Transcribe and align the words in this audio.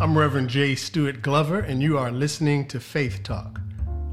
I'm 0.00 0.16
Reverend 0.16 0.48
Jay 0.48 0.76
Stuart 0.76 1.22
Glover, 1.22 1.58
and 1.58 1.82
you 1.82 1.98
are 1.98 2.12
listening 2.12 2.68
to 2.68 2.78
Faith 2.78 3.24
Talk. 3.24 3.60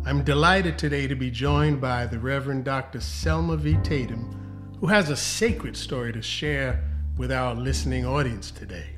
I'm 0.04 0.24
delighted 0.24 0.80
today 0.80 1.06
to 1.06 1.14
be 1.14 1.30
joined 1.30 1.80
by 1.80 2.08
the 2.08 2.18
Reverend 2.18 2.66
Dr. 2.66 3.00
Selma 3.00 3.56
V. 3.56 3.78
Tatum, 3.84 4.76
who 4.80 4.88
has 4.88 5.12
a 5.12 5.16
sacred 5.16 5.78
story 5.78 6.12
to 6.12 6.24
share 6.24 6.84
with 7.18 7.32
our 7.32 7.54
listening 7.54 8.04
audience 8.04 8.50
today. 8.50 8.96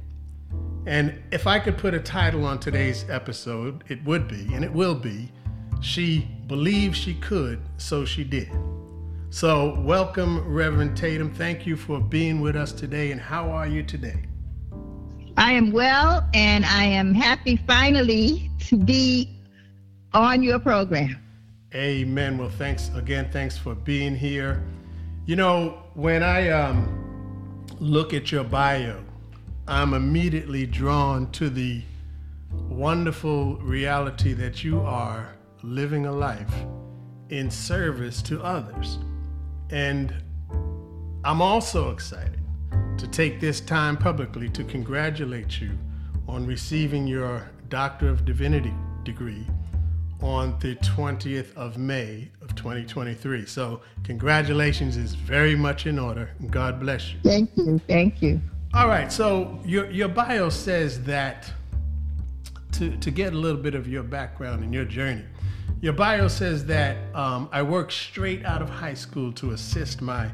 And 0.86 1.21
if 1.29 1.46
I 1.46 1.60
could 1.60 1.78
put 1.78 1.94
a 1.94 2.00
title 2.00 2.46
on 2.46 2.58
today's 2.58 3.04
episode, 3.10 3.84
it 3.90 4.02
would 4.06 4.30
be, 4.30 4.54
and 4.54 4.64
it 4.64 4.72
will 4.72 4.96
be, 4.96 5.30
She 5.82 6.26
Believed 6.48 6.96
She 6.96 7.16
Could, 7.16 7.60
So 7.76 8.06
She 8.06 8.24
Did. 8.24 8.50
So, 9.30 9.78
welcome, 9.82 10.40
Reverend 10.48 10.96
Tatum. 10.96 11.34
Thank 11.34 11.68
you 11.68 11.76
for 11.76 12.00
being 12.00 12.40
with 12.40 12.56
us 12.56 12.72
today. 12.72 13.12
And 13.12 13.20
how 13.20 13.52
are 13.52 13.68
you 13.68 13.84
today? 13.84 14.24
I 15.38 15.52
am 15.52 15.72
well, 15.72 16.28
and 16.34 16.66
I 16.66 16.84
am 16.86 17.14
happy 17.14 17.58
finally 17.68 18.50
to 18.62 18.76
be 18.76 19.30
on 20.12 20.41
your 20.41 20.58
program. 20.58 21.16
Amen. 21.76 22.40
Well, 22.40 22.50
thanks 22.50 22.90
again. 22.95 23.30
Thanks 23.32 23.55
for 23.55 23.76
being 23.76 24.16
here. 24.16 24.64
You 25.28 25.36
know, 25.36 25.84
when 25.94 26.23
I 26.23 26.50
um, 26.50 27.66
look 27.80 28.16
at 28.16 28.31
your 28.31 28.45
bio, 28.45 29.04
I'm 29.68 29.94
immediately 29.94 30.66
drawn 30.66 31.30
to 31.34 31.52
the 31.52 31.84
wonderful 32.52 33.58
reality 33.58 34.34
that 34.34 34.64
you 34.64 34.80
are 34.80 35.36
living 35.62 36.08
a 36.08 36.12
life 36.12 36.54
in 37.30 37.52
service 37.52 38.23
to 38.23 38.42
others. 38.42 38.98
And 39.70 40.16
I'm 41.23 41.42
also 41.44 41.92
excited 41.92 42.37
to 42.98 43.07
take 43.07 43.39
this 43.39 43.59
time 43.62 43.98
publicly 43.98 44.49
to 44.49 44.63
congratulate 44.63 45.62
you 45.62 45.71
on 46.27 46.45
receiving 46.45 47.08
your 47.08 47.49
Doctor 47.70 48.09
of 48.09 48.25
Divinity 48.25 48.73
degree 49.03 49.45
on 50.21 50.58
the 50.59 50.75
20th 50.77 51.55
of 51.55 51.77
May 51.77 52.30
of 52.42 52.55
2023. 52.55 53.45
So, 53.45 53.81
congratulations 54.03 54.97
is 54.97 55.14
very 55.14 55.55
much 55.55 55.86
in 55.86 56.00
order. 56.00 56.31
God 56.50 56.80
bless 56.80 57.14
you. 57.14 57.19
Thank 57.23 57.52
you. 57.55 57.80
Thank 57.88 58.22
you. 58.22 58.42
All 58.73 58.88
right. 58.88 59.11
So, 59.11 59.59
your, 59.64 59.89
your 59.92 60.08
bio 60.08 60.49
says 60.49 61.03
that 61.03 61.52
to, 62.73 62.97
to 62.97 63.11
get 63.11 63.33
a 63.33 63.38
little 63.38 63.61
bit 63.61 63.75
of 63.75 63.88
your 63.88 64.03
background 64.03 64.64
and 64.64 64.73
your 64.73 64.86
journey, 64.86 65.25
your 65.81 65.94
bio 65.94 66.27
says 66.27 66.66
that 66.66 66.97
um, 67.16 67.49
I 67.52 67.61
worked 67.61 67.94
straight 67.94 68.44
out 68.44 68.61
of 68.61 68.70
high 68.70 68.95
school 68.95 69.31
to 69.33 69.52
assist 69.52 70.02
my 70.02 70.31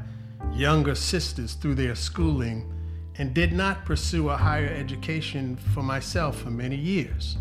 younger 0.54 0.94
sisters 0.94 1.54
through 1.54 1.74
their 1.74 1.94
schooling 1.94 2.72
and 3.16 3.34
did 3.34 3.52
not 3.52 3.84
pursue 3.84 4.28
a 4.28 4.36
higher 4.36 4.68
education 4.68 5.56
for 5.56 5.82
myself 5.82 6.40
for 6.40 6.50
many 6.50 6.76
years. 6.76 7.36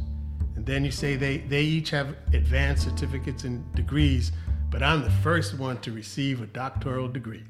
And 0.56 0.66
then 0.66 0.86
you 0.86 0.92
say 0.92 1.16
they, 1.16 1.38
they 1.38 1.62
each 1.62 1.90
have 1.92 2.16
advanced 2.34 2.84
certificates 2.84 3.44
and 3.44 3.72
degrees, 3.76 4.32
but 4.70 4.84
I'm 4.84 5.04
the 5.04 5.12
first 5.12 5.58
one 5.58 5.80
to 5.82 5.92
receive 5.92 6.42
a 6.42 6.46
doctoral 6.48 7.08
degree. 7.08 7.44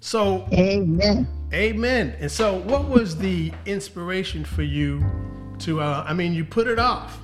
So, 0.00 0.46
amen. 0.52 1.26
Amen. 1.52 2.14
And 2.20 2.30
so, 2.30 2.58
what 2.58 2.88
was 2.88 3.16
the 3.16 3.52
inspiration 3.64 4.44
for 4.44 4.62
you 4.62 5.02
to, 5.60 5.80
uh, 5.80 6.04
I 6.06 6.12
mean, 6.12 6.34
you 6.34 6.44
put 6.44 6.66
it 6.66 6.78
off, 6.78 7.18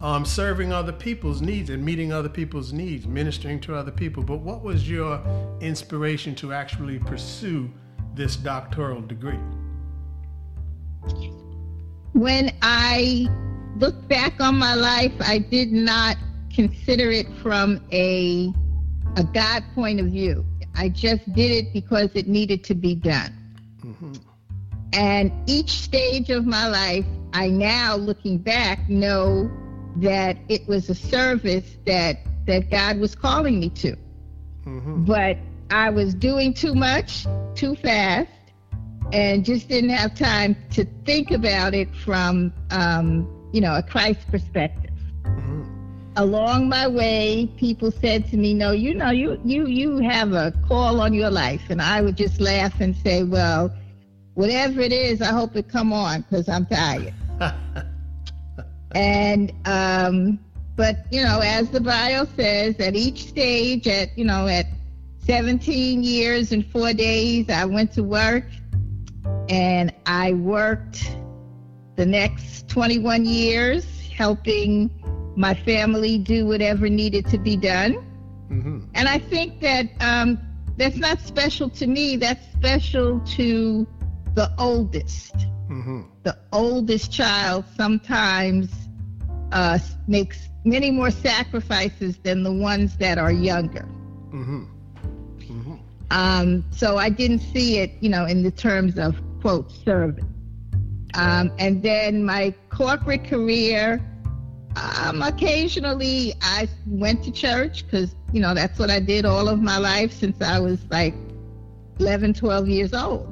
um, 0.00 0.24
serving 0.24 0.72
other 0.72 0.92
people's 0.92 1.42
needs 1.42 1.70
and 1.70 1.84
meeting 1.84 2.12
other 2.12 2.28
people's 2.28 2.72
needs, 2.72 3.06
ministering 3.06 3.60
to 3.60 3.74
other 3.74 3.90
people. 3.90 4.22
But 4.22 4.38
what 4.38 4.62
was 4.62 4.88
your 4.88 5.20
inspiration 5.60 6.34
to 6.36 6.52
actually 6.52 6.98
pursue 6.98 7.70
this 8.14 8.36
doctoral 8.36 9.02
degree? 9.02 9.38
When 12.12 12.50
I 12.62 13.28
look 13.76 14.08
back 14.08 14.40
on 14.40 14.56
my 14.58 14.74
life, 14.74 15.12
I 15.20 15.38
did 15.38 15.70
not 15.72 16.16
consider 16.52 17.10
it 17.10 17.26
from 17.42 17.84
a 17.92 18.52
a 19.16 19.24
God 19.24 19.64
point 19.74 19.98
of 19.98 20.06
view. 20.06 20.46
I 20.76 20.88
just 20.88 21.32
did 21.32 21.50
it 21.50 21.72
because 21.72 22.10
it 22.14 22.28
needed 22.28 22.62
to 22.64 22.74
be 22.74 22.94
done. 22.94 23.34
Mm-hmm. 23.84 24.12
And 24.92 25.32
each 25.46 25.70
stage 25.70 26.30
of 26.30 26.46
my 26.46 26.68
life, 26.68 27.04
I 27.32 27.48
now 27.48 27.96
looking 27.96 28.38
back 28.38 28.88
know 28.88 29.50
that 29.96 30.36
it 30.48 30.66
was 30.68 30.88
a 30.88 30.94
service 30.94 31.76
that 31.86 32.18
that 32.46 32.70
God 32.70 32.98
was 32.98 33.14
calling 33.14 33.60
me 33.60 33.70
to. 33.70 33.96
Mm-hmm. 34.66 35.04
But 35.04 35.38
I 35.70 35.90
was 35.90 36.14
doing 36.14 36.52
too 36.52 36.74
much, 36.74 37.26
too 37.54 37.76
fast, 37.76 38.28
and 39.12 39.44
just 39.44 39.68
didn't 39.68 39.90
have 39.90 40.14
time 40.14 40.56
to 40.70 40.84
think 41.04 41.30
about 41.30 41.74
it 41.74 41.94
from, 41.94 42.52
um, 42.70 43.28
you 43.52 43.60
know, 43.60 43.76
a 43.76 43.82
Christ 43.82 44.26
perspective. 44.30 44.90
Mm-hmm. 45.22 45.64
Along 46.16 46.68
my 46.68 46.88
way, 46.88 47.48
people 47.56 47.90
said 47.90 48.28
to 48.30 48.36
me, 48.36 48.54
"No, 48.54 48.72
you 48.72 48.94
know, 48.94 49.10
you 49.10 49.40
you 49.44 49.66
you 49.66 49.98
have 49.98 50.32
a 50.32 50.52
call 50.66 51.00
on 51.00 51.14
your 51.14 51.30
life," 51.30 51.62
and 51.70 51.80
I 51.80 52.00
would 52.00 52.16
just 52.16 52.40
laugh 52.40 52.80
and 52.80 52.96
say, 52.96 53.22
"Well, 53.22 53.72
whatever 54.34 54.80
it 54.80 54.92
is, 54.92 55.22
I 55.22 55.32
hope 55.32 55.56
it 55.56 55.68
come 55.68 55.92
on 55.92 56.22
because 56.22 56.48
I'm 56.48 56.66
tired." 56.66 57.14
and 58.92 59.52
um, 59.64 60.38
but 60.76 61.06
you 61.10 61.22
know, 61.22 61.40
as 61.40 61.70
the 61.70 61.80
bio 61.80 62.26
says, 62.36 62.76
at 62.80 62.96
each 62.96 63.26
stage, 63.26 63.86
at 63.86 64.16
you 64.16 64.24
know, 64.24 64.46
at 64.46 64.66
17 65.26 66.02
years 66.02 66.52
and 66.52 66.66
four 66.66 66.92
days, 66.92 67.48
I 67.50 67.64
went 67.64 67.92
to 67.92 68.02
work 68.02 68.44
and 69.48 69.92
I 70.06 70.32
worked 70.32 71.16
the 71.96 72.06
next 72.06 72.68
21 72.68 73.24
years 73.24 73.84
helping 74.08 74.90
my 75.36 75.54
family 75.54 76.18
do 76.18 76.46
whatever 76.46 76.88
needed 76.88 77.26
to 77.26 77.38
be 77.38 77.56
done. 77.56 77.94
Mm-hmm. 78.50 78.80
And 78.94 79.08
I 79.08 79.18
think 79.18 79.60
that 79.60 79.86
um, 80.00 80.38
that's 80.76 80.96
not 80.96 81.20
special 81.20 81.68
to 81.70 81.86
me, 81.86 82.16
that's 82.16 82.44
special 82.52 83.20
to 83.36 83.86
the 84.34 84.52
oldest. 84.58 85.34
Mm-hmm. 85.70 86.02
The 86.24 86.36
oldest 86.52 87.12
child 87.12 87.64
sometimes 87.76 88.70
uh, 89.52 89.78
makes 90.08 90.48
many 90.64 90.90
more 90.90 91.10
sacrifices 91.10 92.18
than 92.18 92.42
the 92.42 92.52
ones 92.52 92.96
that 92.96 93.18
are 93.18 93.32
younger. 93.32 93.88
Mm-hmm. 94.32 94.64
mm-hmm. 95.38 95.74
Um, 96.12 96.64
so 96.72 96.96
I 96.96 97.08
didn't 97.08 97.38
see 97.38 97.78
it, 97.78 97.92
you 98.00 98.08
know, 98.08 98.26
in 98.26 98.42
the 98.42 98.50
terms 98.50 98.98
of 98.98 99.16
quote 99.40 99.70
service. 99.70 100.24
Um, 101.14 101.52
and 101.58 101.82
then 101.82 102.24
my 102.24 102.52
corporate 102.68 103.24
career, 103.24 104.04
um, 104.76 105.22
occasionally 105.22 106.34
I 106.42 106.68
went 106.86 107.22
to 107.24 107.30
church 107.30 107.84
because, 107.84 108.14
you 108.32 108.40
know, 108.40 108.54
that's 108.54 108.78
what 108.78 108.90
I 108.90 108.98
did 108.98 109.24
all 109.24 109.48
of 109.48 109.60
my 109.60 109.78
life 109.78 110.12
since 110.12 110.40
I 110.42 110.58
was 110.58 110.80
like 110.90 111.14
11, 112.00 112.34
12 112.34 112.68
years 112.68 112.92
old. 112.92 113.28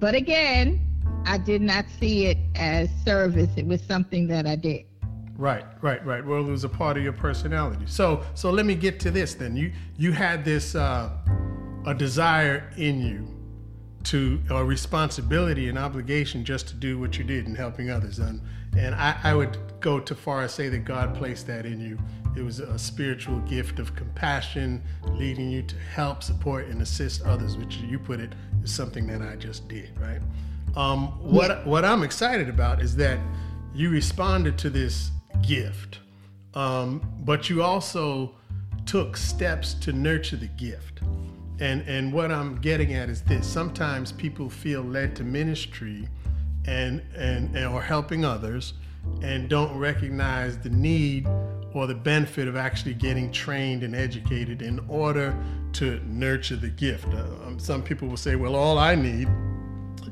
But 0.00 0.16
again, 0.16 0.80
I 1.24 1.38
did 1.38 1.62
not 1.62 1.84
see 1.98 2.26
it 2.26 2.38
as 2.54 2.88
service. 3.04 3.50
It 3.56 3.66
was 3.66 3.82
something 3.82 4.26
that 4.28 4.46
I 4.46 4.56
did. 4.56 4.84
Right, 5.36 5.64
right, 5.80 6.04
right. 6.04 6.24
Well, 6.24 6.46
it 6.46 6.50
was 6.50 6.64
a 6.64 6.68
part 6.68 6.96
of 6.96 7.02
your 7.02 7.12
personality. 7.12 7.84
So, 7.86 8.22
so 8.34 8.50
let 8.50 8.66
me 8.66 8.74
get 8.74 9.00
to 9.00 9.10
this 9.10 9.34
then. 9.34 9.56
You 9.56 9.72
you 9.96 10.12
had 10.12 10.44
this 10.44 10.74
uh, 10.74 11.10
a 11.86 11.94
desire 11.94 12.70
in 12.76 13.00
you 13.00 13.26
to 14.02 14.40
a 14.50 14.64
responsibility 14.64 15.68
and 15.68 15.78
obligation 15.78 16.44
just 16.44 16.68
to 16.68 16.74
do 16.74 16.98
what 16.98 17.18
you 17.18 17.24
did 17.24 17.46
in 17.46 17.54
helping 17.54 17.90
others. 17.90 18.18
And, 18.18 18.40
and 18.76 18.94
I, 18.94 19.18
I 19.22 19.34
would 19.34 19.58
go 19.80 20.00
too 20.00 20.14
far 20.14 20.42
as 20.42 20.54
say 20.54 20.68
that 20.68 20.84
God 20.84 21.14
placed 21.14 21.46
that 21.48 21.66
in 21.66 21.80
you. 21.80 21.98
It 22.36 22.42
was 22.42 22.60
a 22.60 22.78
spiritual 22.78 23.40
gift 23.40 23.78
of 23.78 23.94
compassion, 23.96 24.82
leading 25.10 25.50
you 25.50 25.62
to 25.62 25.76
help, 25.76 26.22
support, 26.22 26.66
and 26.68 26.80
assist 26.80 27.22
others, 27.22 27.56
which 27.56 27.76
you 27.78 27.98
put 27.98 28.20
it 28.20 28.34
is 28.62 28.72
something 28.72 29.06
that 29.08 29.20
I 29.20 29.36
just 29.36 29.68
did, 29.68 29.90
right? 29.98 30.20
Um, 30.76 31.08
what 31.20 31.66
what 31.66 31.84
I'm 31.84 32.02
excited 32.02 32.48
about 32.48 32.80
is 32.80 32.96
that 32.96 33.18
you 33.74 33.90
responded 33.90 34.56
to 34.58 34.70
this 34.70 35.10
gift, 35.42 35.98
um, 36.54 37.02
but 37.24 37.50
you 37.50 37.62
also 37.62 38.34
took 38.86 39.16
steps 39.16 39.74
to 39.74 39.92
nurture 39.92 40.36
the 40.36 40.46
gift. 40.46 41.00
And 41.58 41.82
and 41.88 42.12
what 42.12 42.30
I'm 42.30 42.56
getting 42.60 42.94
at 42.94 43.08
is 43.08 43.22
this: 43.22 43.46
sometimes 43.46 44.12
people 44.12 44.48
feel 44.48 44.82
led 44.82 45.16
to 45.16 45.24
ministry, 45.24 46.08
and 46.66 47.02
and, 47.16 47.54
and 47.56 47.66
or 47.66 47.82
helping 47.82 48.24
others, 48.24 48.74
and 49.22 49.48
don't 49.48 49.76
recognize 49.76 50.56
the 50.58 50.70
need 50.70 51.26
or 51.74 51.86
the 51.86 51.94
benefit 51.94 52.48
of 52.48 52.56
actually 52.56 52.94
getting 52.94 53.30
trained 53.30 53.82
and 53.82 53.94
educated 53.94 54.62
in 54.62 54.80
order 54.88 55.36
to 55.72 56.00
nurture 56.06 56.56
the 56.56 56.68
gift. 56.68 57.06
Uh, 57.08 57.26
um, 57.46 57.58
some 57.58 57.82
people 57.82 58.08
will 58.08 58.16
say, 58.16 58.36
"Well, 58.36 58.54
all 58.54 58.78
I 58.78 58.94
need 58.94 59.28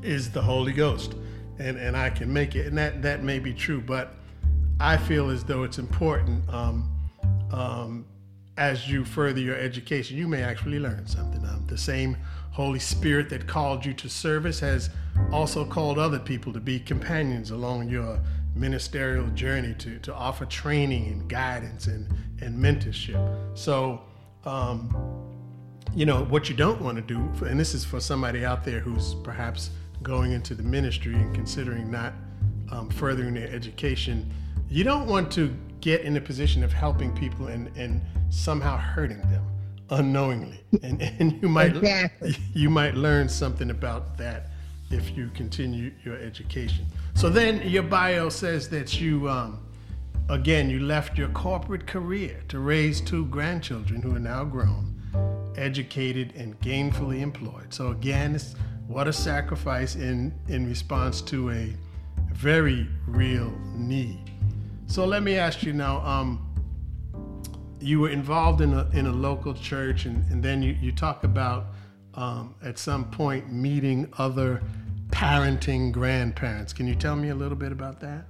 is 0.03 0.31
the 0.31 0.41
Holy 0.41 0.73
Ghost, 0.73 1.15
and 1.57 1.77
and 1.77 1.95
I 1.95 2.09
can 2.09 2.31
make 2.31 2.55
it," 2.55 2.67
and 2.67 2.77
that 2.77 3.01
that 3.01 3.23
may 3.23 3.39
be 3.39 3.53
true, 3.53 3.81
but 3.81 4.13
I 4.79 4.97
feel 4.97 5.29
as 5.29 5.43
though 5.43 5.63
it's 5.63 5.77
important. 5.77 6.47
Um, 6.49 6.91
um, 7.51 8.05
as 8.57 8.89
you 8.89 9.05
further 9.05 9.39
your 9.39 9.55
education, 9.55 10.17
you 10.17 10.27
may 10.27 10.43
actually 10.43 10.79
learn 10.79 11.07
something. 11.07 11.43
Um, 11.45 11.65
the 11.67 11.77
same 11.77 12.17
Holy 12.51 12.79
Spirit 12.79 13.29
that 13.29 13.47
called 13.47 13.85
you 13.85 13.93
to 13.93 14.09
service 14.09 14.59
has 14.59 14.89
also 15.31 15.63
called 15.63 15.97
other 15.97 16.19
people 16.19 16.51
to 16.51 16.59
be 16.59 16.79
companions 16.79 17.51
along 17.51 17.89
your 17.89 18.19
ministerial 18.55 19.27
journey 19.27 19.73
to, 19.75 19.97
to 19.99 20.13
offer 20.13 20.45
training 20.45 21.07
and 21.07 21.29
guidance 21.29 21.87
and, 21.87 22.13
and 22.41 22.57
mentorship. 22.57 23.57
So, 23.57 24.01
um, 24.45 24.93
you 25.95 26.05
know, 26.05 26.25
what 26.25 26.49
you 26.49 26.55
don't 26.55 26.81
want 26.81 26.97
to 26.97 27.01
do, 27.01 27.45
and 27.45 27.59
this 27.59 27.73
is 27.73 27.85
for 27.85 27.99
somebody 27.99 28.45
out 28.45 28.63
there 28.65 28.79
who's 28.79 29.15
perhaps 29.23 29.69
going 30.03 30.31
into 30.31 30.55
the 30.55 30.63
ministry 30.63 31.15
and 31.15 31.33
considering 31.33 31.91
not 31.91 32.13
um, 32.71 32.89
furthering 32.89 33.33
their 33.33 33.49
education, 33.49 34.31
you 34.69 34.83
don't 34.83 35.07
want 35.07 35.31
to 35.33 35.53
get 35.81 36.01
in 36.01 36.17
a 36.17 36.21
position 36.21 36.63
of 36.63 36.71
helping 36.71 37.13
people 37.15 37.47
and, 37.47 37.75
and 37.77 38.01
somehow 38.29 38.77
hurting 38.77 39.21
them 39.29 39.45
unknowingly. 39.89 40.61
And, 40.83 41.01
and 41.19 41.41
you 41.41 41.49
might 41.49 41.75
exactly. 41.75 42.35
you 42.53 42.69
might 42.69 42.95
learn 42.95 43.29
something 43.29 43.71
about 43.71 44.17
that 44.17 44.47
if 44.91 45.15
you 45.15 45.29
continue 45.33 45.91
your 46.03 46.17
education. 46.17 46.85
So 47.13 47.29
then 47.29 47.67
your 47.67 47.83
bio 47.83 48.29
says 48.29 48.69
that 48.69 48.99
you, 48.99 49.29
um, 49.29 49.59
again, 50.29 50.69
you 50.69 50.79
left 50.79 51.17
your 51.17 51.29
corporate 51.29 51.85
career 51.85 52.41
to 52.47 52.59
raise 52.59 52.99
two 53.01 53.25
grandchildren 53.27 54.01
who 54.01 54.15
are 54.15 54.19
now 54.19 54.43
grown, 54.43 55.53
educated, 55.57 56.33
and 56.35 56.59
gainfully 56.59 57.21
employed. 57.21 57.71
So 57.71 57.91
again, 57.91 58.39
what 58.89 59.07
a 59.07 59.13
sacrifice 59.13 59.95
in, 59.95 60.33
in 60.47 60.67
response 60.67 61.21
to 61.21 61.51
a 61.51 61.71
very 62.33 62.87
real 63.05 63.53
need. 63.75 64.31
So 64.87 65.05
let 65.05 65.21
me 65.21 65.35
ask 65.35 65.61
you 65.61 65.73
now, 65.73 65.99
um, 65.99 66.43
you 67.79 67.99
were 67.99 68.09
involved 68.09 68.61
in 68.61 68.73
a, 68.73 68.89
in 68.93 69.05
a 69.05 69.11
local 69.11 69.53
church, 69.53 70.05
and, 70.05 70.25
and 70.31 70.41
then 70.41 70.63
you, 70.63 70.75
you 70.81 70.91
talk 70.91 71.23
about 71.23 71.67
um, 72.15 72.55
at 72.63 72.79
some 72.79 73.11
point 73.11 73.53
meeting 73.53 74.11
other 74.17 74.63
parenting 75.09 75.91
grandparents. 75.91 76.73
Can 76.73 76.87
you 76.87 76.95
tell 76.95 77.15
me 77.15 77.29
a 77.29 77.35
little 77.35 77.55
bit 77.55 77.71
about 77.71 77.99
that? 77.99 78.25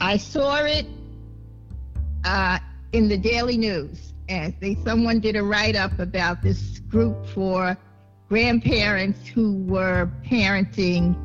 I 0.00 0.16
saw 0.16 0.62
it 0.62 0.86
uh, 2.22 2.60
in 2.92 3.08
the 3.08 3.18
Daily 3.18 3.58
News, 3.58 4.12
and 4.28 4.54
they, 4.60 4.76
someone 4.84 5.18
did 5.18 5.34
a 5.34 5.42
write 5.42 5.74
up 5.74 5.98
about 5.98 6.40
this 6.40 6.78
group 6.78 7.26
for 7.26 7.76
grandparents 8.30 9.26
who 9.26 9.64
were 9.64 10.08
parenting 10.24 11.16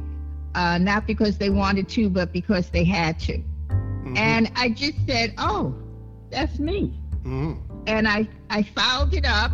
uh, 0.55 0.77
not 0.79 1.05
because 1.05 1.37
they 1.37 1.49
wanted 1.49 1.87
to, 1.89 2.09
but 2.09 2.33
because 2.33 2.69
they 2.69 2.83
had 2.83 3.19
to. 3.19 3.37
Mm-hmm. 3.37 4.17
And 4.17 4.51
I 4.55 4.69
just 4.69 4.97
said, 5.05 5.35
oh, 5.37 5.75
that's 6.31 6.57
me. 6.59 6.99
Mm-hmm. 7.23 7.53
And 7.87 8.07
I, 8.07 8.27
I 8.49 8.63
followed 8.63 9.13
it 9.13 9.25
up 9.25 9.51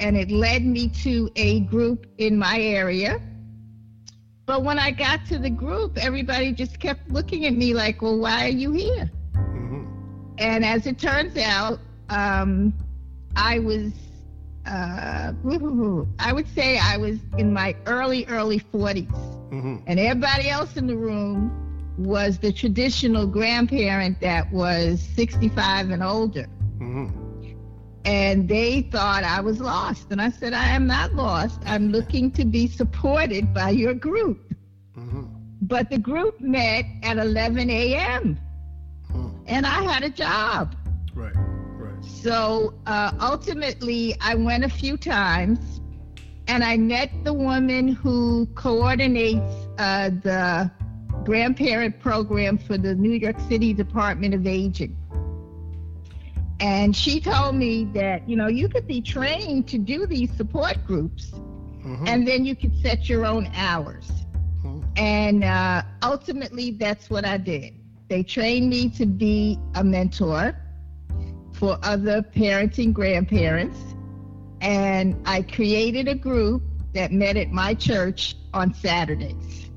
and 0.00 0.16
it 0.16 0.30
led 0.30 0.64
me 0.64 0.88
to 0.88 1.30
a 1.36 1.60
group 1.60 2.06
in 2.18 2.36
my 2.36 2.60
area. 2.60 3.20
But 4.44 4.62
when 4.62 4.78
I 4.78 4.90
got 4.90 5.24
to 5.26 5.38
the 5.38 5.50
group, 5.50 5.96
everybody 5.98 6.52
just 6.52 6.80
kept 6.80 7.08
looking 7.10 7.46
at 7.46 7.54
me 7.54 7.72
like, 7.72 8.02
well, 8.02 8.18
why 8.18 8.44
are 8.44 8.50
you 8.50 8.72
here? 8.72 9.10
Mm-hmm. 9.34 9.86
And 10.38 10.64
as 10.64 10.86
it 10.86 10.98
turns 10.98 11.36
out, 11.38 11.78
um, 12.10 12.74
I 13.36 13.58
was, 13.58 13.92
uh, 14.66 15.32
I 16.18 16.32
would 16.32 16.48
say 16.54 16.78
I 16.78 16.96
was 16.96 17.18
in 17.36 17.52
my 17.52 17.74
early, 17.86 18.26
early 18.26 18.60
40s. 18.60 19.08
Mm-hmm. 19.50 19.76
And 19.86 19.98
everybody 19.98 20.48
else 20.50 20.76
in 20.76 20.86
the 20.86 20.96
room 20.96 21.94
was 21.98 22.38
the 22.38 22.52
traditional 22.52 23.26
grandparent 23.26 24.20
that 24.20 24.52
was 24.52 25.00
65 25.14 25.90
and 25.90 26.02
older. 26.02 26.46
Mm-hmm. 26.78 27.54
And 28.04 28.48
they 28.48 28.82
thought 28.82 29.24
I 29.24 29.40
was 29.40 29.60
lost. 29.60 30.10
And 30.10 30.20
I 30.20 30.30
said, 30.30 30.52
I 30.52 30.68
am 30.68 30.86
not 30.86 31.14
lost. 31.14 31.60
I'm 31.66 31.90
looking 31.90 32.30
to 32.32 32.44
be 32.44 32.66
supported 32.66 33.52
by 33.52 33.70
your 33.70 33.94
group. 33.94 34.54
Mm-hmm. 34.96 35.24
But 35.62 35.90
the 35.90 35.98
group 35.98 36.40
met 36.40 36.84
at 37.02 37.18
11 37.18 37.68
a.m. 37.68 38.38
Mm-hmm. 39.10 39.44
And 39.46 39.66
I 39.66 39.82
had 39.82 40.04
a 40.04 40.10
job. 40.10 40.76
Right, 41.14 41.34
right. 41.34 41.57
So 42.22 42.74
uh, 42.86 43.12
ultimately, 43.20 44.16
I 44.20 44.34
went 44.34 44.64
a 44.64 44.68
few 44.68 44.96
times 44.96 45.80
and 46.48 46.64
I 46.64 46.76
met 46.76 47.10
the 47.22 47.32
woman 47.32 47.88
who 47.88 48.46
coordinates 48.56 49.54
uh, 49.78 50.10
the 50.10 50.70
grandparent 51.24 52.00
program 52.00 52.58
for 52.58 52.76
the 52.76 52.94
New 52.96 53.12
York 53.12 53.38
City 53.48 53.72
Department 53.72 54.34
of 54.34 54.46
Aging. 54.46 54.96
And 56.58 56.96
she 56.96 57.20
told 57.20 57.54
me 57.54 57.84
that, 57.94 58.28
you 58.28 58.34
know, 58.34 58.48
you 58.48 58.68
could 58.68 58.88
be 58.88 59.00
trained 59.00 59.68
to 59.68 59.78
do 59.78 60.04
these 60.04 60.32
support 60.32 60.84
groups 60.84 61.30
mm-hmm. 61.30 62.04
and 62.08 62.26
then 62.26 62.44
you 62.44 62.56
could 62.56 62.74
set 62.82 63.08
your 63.08 63.26
own 63.26 63.48
hours. 63.54 64.10
Mm-hmm. 64.64 64.80
And 64.96 65.44
uh, 65.44 65.82
ultimately, 66.02 66.72
that's 66.72 67.10
what 67.10 67.24
I 67.24 67.36
did. 67.36 67.74
They 68.08 68.24
trained 68.24 68.70
me 68.70 68.88
to 68.90 69.06
be 69.06 69.56
a 69.76 69.84
mentor 69.84 70.56
for 71.58 71.78
other 71.82 72.22
parenting 72.22 72.92
grandparents. 72.92 73.78
And 74.60 75.20
I 75.26 75.42
created 75.42 76.08
a 76.08 76.14
group 76.14 76.62
that 76.94 77.12
met 77.12 77.36
at 77.36 77.50
my 77.50 77.74
church 77.74 78.36
on 78.54 78.72
Saturdays. 78.74 79.70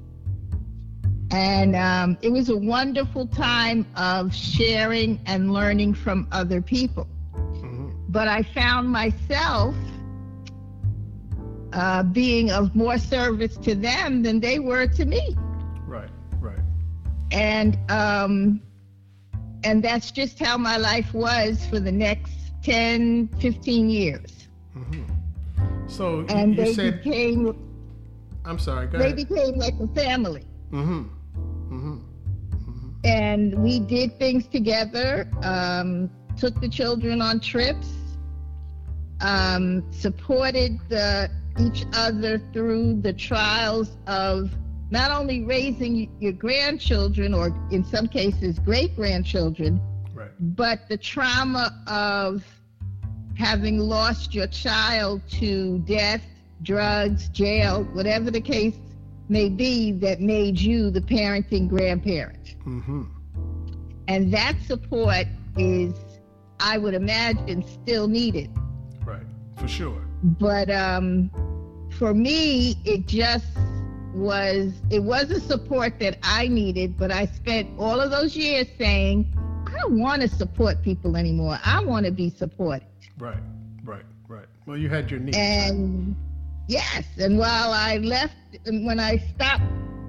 And 1.32 1.76
um, 1.76 2.18
it 2.22 2.30
was 2.30 2.50
a 2.50 2.58
wonderful 2.58 3.26
time 3.28 3.86
of 3.96 4.34
sharing 4.36 5.20
and 5.26 5.54
learning 5.54 5.94
from 5.94 6.28
other 6.32 6.62
people. 6.62 7.08
Mm-hmm. 7.34 7.92
But 8.10 8.28
I 8.28 8.44
found 8.44 8.90
myself 8.90 9.76
uh, 11.74 12.04
being 12.04 12.52
of 12.52 12.76
more 12.76 12.98
service 12.98 13.56
to 13.58 13.76
them 13.76 14.24
than 14.24 14.40
they 14.40 14.60
were 14.60 14.88
to 14.88 15.06
me. 15.06 15.36
Right, 15.86 16.10
right. 16.40 16.60
And 17.32 17.78
um, 17.90 18.62
and 19.64 19.84
that's 19.84 20.12
just 20.12 20.40
how 20.40 20.58
my 20.58 20.78
life 20.78 21.14
was 21.14 21.66
for 21.66 21.80
the 21.80 21.92
next 21.92 22.32
10, 22.64 23.28
15 23.40 23.90
years. 23.90 24.48
Mm-hmm. 24.76 25.04
So 25.88 26.26
and 26.30 26.56
you 26.56 26.66
they 26.66 26.74
said, 26.74 27.04
became. 27.04 27.58
I'm 28.46 28.60
sorry. 28.60 28.88
they 28.88 28.98
ahead. 28.98 29.16
became 29.16 29.56
like 29.56 29.76
a 29.80 29.88
family. 29.88 30.46
Mm-hmm. 30.72 31.02
Mm-hmm. 31.74 31.98
Mm-hmm. 31.98 32.90
And 33.04 33.62
we 33.62 33.80
did 33.80 34.18
things 34.18 34.48
together, 34.48 35.30
um, 35.44 36.10
took 36.38 36.60
the 36.62 36.70
children 36.70 37.22
on 37.22 37.40
trips, 37.40 37.90
um, 39.20 39.84
supported 39.92 40.80
the, 40.90 41.30
each 41.60 41.86
other 41.94 42.42
through 42.54 43.02
the 43.02 43.14
trials 43.14 43.98
of 44.08 44.50
not 44.92 45.10
only 45.10 45.44
raising 45.44 46.12
your 46.20 46.34
grandchildren, 46.34 47.34
or 47.34 47.48
in 47.72 47.84
some 47.84 48.08
cases, 48.08 48.60
great 48.60 48.96
grandchildren, 48.96 49.82
right. 50.14 50.32
but 50.40 50.88
the 50.90 50.98
trauma 50.98 51.82
of 51.88 52.44
having 53.38 53.80
lost 53.80 54.36
your 54.36 54.48
child 54.48 55.22
to 55.30 55.80
death, 55.80 56.24
drugs, 56.62 57.30
jail, 57.30 57.86
whatever 57.94 58.30
the 58.30 58.42
case 58.42 58.76
may 59.30 59.48
be 59.48 59.94
that 59.94 60.20
made 60.20 60.60
you 60.60 60.92
the 60.92 61.00
parenting 61.00 61.70
grandparent. 61.70 62.58
Mm-hmm. 62.66 63.04
And 64.10 64.34
that 64.34 64.58
support 64.68 65.26
is, 65.58 65.94
I 66.60 66.78
would 66.78 66.94
imagine, 66.94 67.64
still 67.64 68.10
needed. 68.10 68.52
Right, 69.06 69.24
for 69.56 69.70
sure. 69.70 70.06
But 70.22 70.70
um, 70.70 71.32
for 71.98 72.14
me, 72.14 72.76
it 72.84 73.08
just 73.08 73.58
was, 74.14 74.74
it 74.90 75.04
was 75.04 75.32
a 75.32 75.40
support 75.40 76.00
that 76.00 76.18
I 76.24 76.48
needed, 76.48 76.98
but 76.98 77.12
I 77.12 77.26
spent 77.26 77.70
all 77.80 78.00
of 78.00 78.12
those 78.12 78.36
years 78.36 78.68
saying, 78.78 79.34
I 79.68 79.78
don't 79.80 80.00
want 80.00 80.22
to 80.22 80.28
support 80.28 80.82
people 80.82 81.16
anymore. 81.16 81.58
I 81.64 81.84
want 81.84 82.06
to 82.06 82.12
be 82.12 82.30
supported. 82.30 82.88
Right, 83.18 83.42
right, 83.84 84.06
right. 84.28 84.46
Well, 84.66 84.78
you 84.78 84.90
had 84.90 85.10
your 85.10 85.20
needs. 85.20 85.38
And 85.38 86.16
yes, 86.68 87.06
and 87.18 87.38
while 87.38 87.72
I 87.72 87.98
left 87.98 88.36
when 88.66 89.00
I 89.00 89.18
stopped 89.18 89.64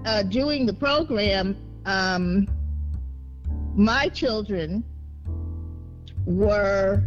uh, 0.04 0.22
doing 0.24 0.66
the 0.66 0.74
program, 0.74 1.56
um, 1.86 2.48
my 3.74 4.08
children 4.08 4.84
were 6.26 7.02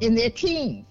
in 0.00 0.14
their 0.14 0.30
teens 0.30 0.83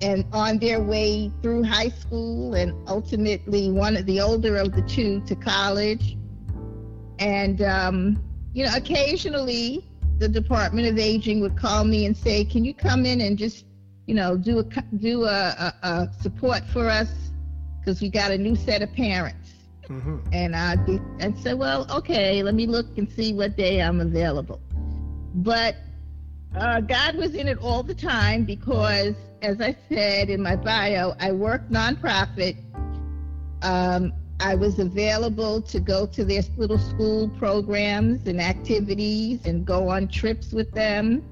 and 0.00 0.24
on 0.32 0.58
their 0.58 0.80
way 0.80 1.30
through 1.42 1.62
high 1.62 1.88
school 1.88 2.54
and 2.54 2.72
ultimately 2.88 3.70
one 3.70 3.96
of 3.96 4.06
the 4.06 4.20
older 4.20 4.56
of 4.56 4.72
the 4.72 4.82
two 4.82 5.20
to 5.22 5.34
college 5.34 6.16
and 7.18 7.62
um, 7.62 8.22
you 8.52 8.64
know 8.64 8.72
occasionally 8.74 9.84
the 10.18 10.28
department 10.28 10.86
of 10.86 10.98
aging 10.98 11.40
would 11.40 11.56
call 11.56 11.84
me 11.84 12.06
and 12.06 12.16
say 12.16 12.44
can 12.44 12.64
you 12.64 12.74
come 12.74 13.04
in 13.04 13.20
and 13.20 13.36
just 13.38 13.64
you 14.06 14.14
know 14.14 14.36
do 14.36 14.60
a 14.60 14.64
do 14.98 15.24
a, 15.24 15.28
a, 15.28 15.74
a 15.82 16.08
support 16.20 16.62
for 16.72 16.88
us 16.88 17.28
because 17.88 18.02
we 18.02 18.10
got 18.10 18.30
a 18.30 18.36
new 18.36 18.54
set 18.54 18.82
of 18.82 18.92
parents. 18.92 19.54
Mm-hmm. 19.88 20.18
And 20.30 20.54
I 20.54 20.76
did, 20.84 21.00
and 21.20 21.38
said, 21.38 21.58
well, 21.58 21.90
okay, 21.90 22.42
let 22.42 22.54
me 22.54 22.66
look 22.66 22.86
and 22.98 23.10
see 23.10 23.32
what 23.32 23.56
day 23.56 23.80
I'm 23.80 24.00
available. 24.00 24.60
But 25.36 25.76
uh, 26.56 26.80
God 26.80 27.16
was 27.16 27.34
in 27.34 27.48
it 27.48 27.58
all 27.58 27.82
the 27.82 27.94
time 27.94 28.44
because, 28.44 29.14
as 29.42 29.60
I 29.60 29.76
said 29.88 30.30
in 30.30 30.42
my 30.42 30.56
bio, 30.56 31.14
I 31.20 31.32
work 31.32 31.68
nonprofit. 31.68 32.56
Um, 33.62 34.12
I 34.40 34.54
was 34.54 34.78
available 34.78 35.60
to 35.62 35.80
go 35.80 36.06
to 36.06 36.24
their 36.24 36.42
little 36.56 36.78
school 36.78 37.28
programs 37.28 38.26
and 38.26 38.40
activities 38.40 39.46
and 39.46 39.66
go 39.66 39.88
on 39.88 40.08
trips 40.08 40.52
with 40.52 40.70
them. 40.72 41.24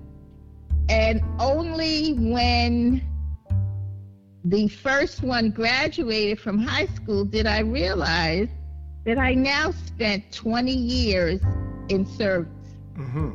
And 0.89 1.23
only 1.39 2.15
when 2.15 3.03
the 4.45 4.69
first 4.69 5.23
one 5.23 5.51
graduated 5.51 6.41
from 6.41 6.59
high 6.59 6.87
school 6.87 7.25
did 7.25 7.47
I 7.47 7.61
realize 7.61 8.49
that 9.05 9.19
I 9.19 9.35
now 9.35 9.71
spent 9.71 10.33
20 10.33 10.73
years 10.73 11.41
in 11.89 12.05
service. 12.07 12.49
Mm-hmm. 12.97 13.31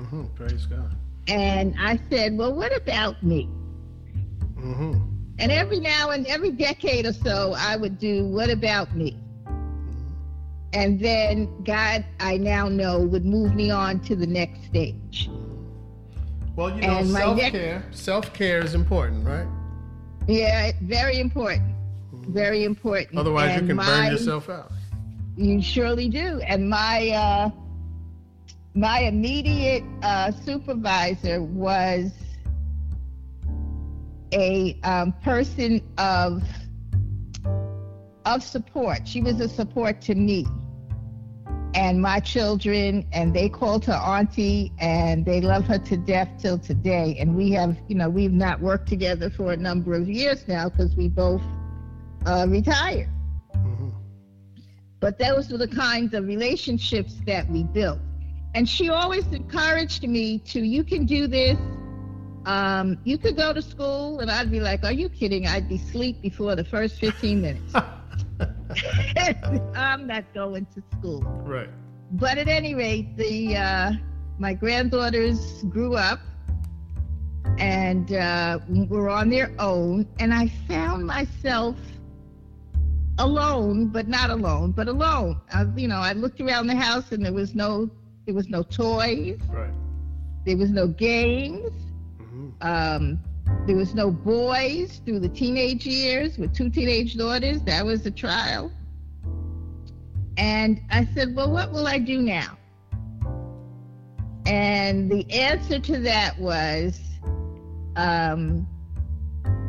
Mm-hmm. 0.00 0.24
Praise 0.34 0.66
God. 0.66 0.96
And 1.28 1.74
I 1.78 1.98
said, 2.10 2.36
well, 2.36 2.54
what 2.54 2.76
about 2.76 3.22
me? 3.22 3.48
Mm-hmm. 4.56 5.00
And 5.38 5.52
every 5.52 5.80
now 5.80 6.10
and 6.10 6.26
every 6.26 6.50
decade 6.50 7.06
or 7.06 7.12
so, 7.12 7.54
I 7.56 7.76
would 7.76 7.98
do, 7.98 8.26
what 8.26 8.50
about 8.50 8.94
me? 8.94 9.16
And 10.72 11.00
then 11.00 11.62
God, 11.64 12.04
I 12.20 12.36
now 12.36 12.68
know, 12.68 13.00
would 13.00 13.24
move 13.24 13.54
me 13.54 13.70
on 13.70 14.00
to 14.00 14.14
the 14.14 14.26
next 14.26 14.64
stage. 14.66 15.30
Well, 16.56 16.74
you 16.76 16.82
know, 16.82 17.04
self 17.04 17.36
next- 17.36 17.52
care. 17.52 17.84
Self 17.90 18.32
care 18.34 18.62
is 18.62 18.74
important, 18.74 19.26
right? 19.26 19.46
Yeah, 20.28 20.72
very 20.82 21.18
important. 21.18 21.74
Very 22.12 22.64
important. 22.64 23.18
Otherwise, 23.18 23.52
And 23.52 23.62
you 23.62 23.66
can 23.68 23.76
my- 23.76 23.86
burn 23.86 24.12
yourself 24.12 24.48
out. 24.48 24.70
You 25.36 25.62
surely 25.62 26.08
do. 26.08 26.40
And 26.40 26.68
my 26.68 27.08
uh, 27.10 27.50
my 28.74 29.00
immediate 29.00 29.84
uh, 30.02 30.30
supervisor 30.30 31.42
was 31.42 32.12
a 34.32 34.78
um, 34.84 35.12
person 35.24 35.82
of 35.98 36.42
of 38.26 38.42
support. 38.42 39.08
She 39.08 39.20
was 39.20 39.40
a 39.40 39.48
support 39.48 40.00
to 40.02 40.14
me 40.14 40.46
and 41.74 42.00
my 42.00 42.20
children, 42.20 43.06
and 43.12 43.34
they 43.34 43.48
called 43.48 43.84
her 43.84 43.92
auntie, 43.92 44.72
and 44.80 45.24
they 45.24 45.40
love 45.40 45.64
her 45.66 45.78
to 45.78 45.96
death 45.96 46.28
till 46.38 46.58
today. 46.58 47.16
And 47.20 47.36
we 47.36 47.52
have, 47.52 47.76
you 47.88 47.94
know, 47.94 48.08
we've 48.08 48.32
not 48.32 48.60
worked 48.60 48.88
together 48.88 49.30
for 49.30 49.52
a 49.52 49.56
number 49.56 49.94
of 49.94 50.08
years 50.08 50.48
now 50.48 50.68
because 50.68 50.96
we 50.96 51.08
both 51.08 51.42
uh, 52.26 52.46
retired. 52.48 53.08
Mm-hmm. 53.54 53.90
But 54.98 55.18
those 55.18 55.50
were 55.50 55.58
the 55.58 55.68
kinds 55.68 56.12
of 56.12 56.26
relationships 56.26 57.20
that 57.26 57.48
we 57.48 57.62
built. 57.62 58.00
And 58.54 58.68
she 58.68 58.90
always 58.90 59.26
encouraged 59.28 60.06
me 60.06 60.38
to, 60.38 60.60
you 60.60 60.84
can 60.84 61.06
do 61.06 61.26
this. 61.26 61.58
Um, 62.46 62.98
you 63.04 63.18
could 63.18 63.36
go 63.36 63.52
to 63.52 63.62
school. 63.62 64.20
And 64.20 64.30
I'd 64.30 64.50
be 64.50 64.60
like, 64.60 64.84
are 64.84 64.92
you 64.92 65.08
kidding? 65.08 65.46
I'd 65.46 65.68
be 65.68 65.76
asleep 65.76 66.20
before 66.22 66.56
the 66.56 66.64
first 66.64 66.98
15 66.98 67.40
minutes. 67.40 67.74
I'm 69.74 70.06
not 70.06 70.24
going 70.34 70.66
to 70.74 70.82
school. 70.98 71.22
right. 71.44 71.68
But 72.12 72.38
at 72.38 72.48
any 72.48 72.74
rate, 72.74 73.16
the 73.16 73.56
uh, 73.56 73.92
my 74.38 74.54
granddaughters 74.54 75.62
grew 75.64 75.94
up 75.94 76.20
and 77.58 78.12
uh, 78.12 78.58
were 78.88 79.08
on 79.08 79.28
their 79.28 79.52
own, 79.58 80.08
and 80.18 80.34
I 80.34 80.48
found 80.66 81.06
myself 81.06 81.76
alone, 83.18 83.88
but 83.88 84.08
not 84.08 84.30
alone, 84.30 84.72
but 84.72 84.88
alone. 84.88 85.40
I, 85.52 85.66
you 85.76 85.86
know, 85.88 85.98
I 85.98 86.12
looked 86.14 86.40
around 86.40 86.66
the 86.66 86.76
house, 86.76 87.12
and 87.12 87.24
there 87.24 87.32
was 87.32 87.54
no 87.54 87.90
there 88.30 88.36
was 88.36 88.48
no 88.48 88.62
toys, 88.62 89.40
Right. 89.48 89.74
there 90.46 90.56
was 90.56 90.70
no 90.70 90.86
games, 90.86 91.72
Mm-hmm. 92.22 92.48
um, 92.60 93.18
there 93.66 93.74
was 93.74 93.92
no 93.92 94.12
boys 94.12 95.00
through 95.04 95.18
the 95.18 95.28
teenage 95.28 95.84
years 95.84 96.38
with 96.38 96.54
two 96.54 96.70
teenage 96.70 97.16
daughters. 97.16 97.60
That 97.62 97.84
was 97.84 98.06
a 98.06 98.10
trial. 98.12 98.70
And 100.36 100.80
I 100.90 101.06
said, 101.06 101.34
Well, 101.34 101.50
what 101.50 101.72
will 101.72 101.88
I 101.88 101.98
do 101.98 102.22
now? 102.22 102.56
And 104.46 105.10
the 105.10 105.28
answer 105.32 105.80
to 105.80 105.98
that 105.98 106.38
was 106.38 107.00
um, 107.96 108.64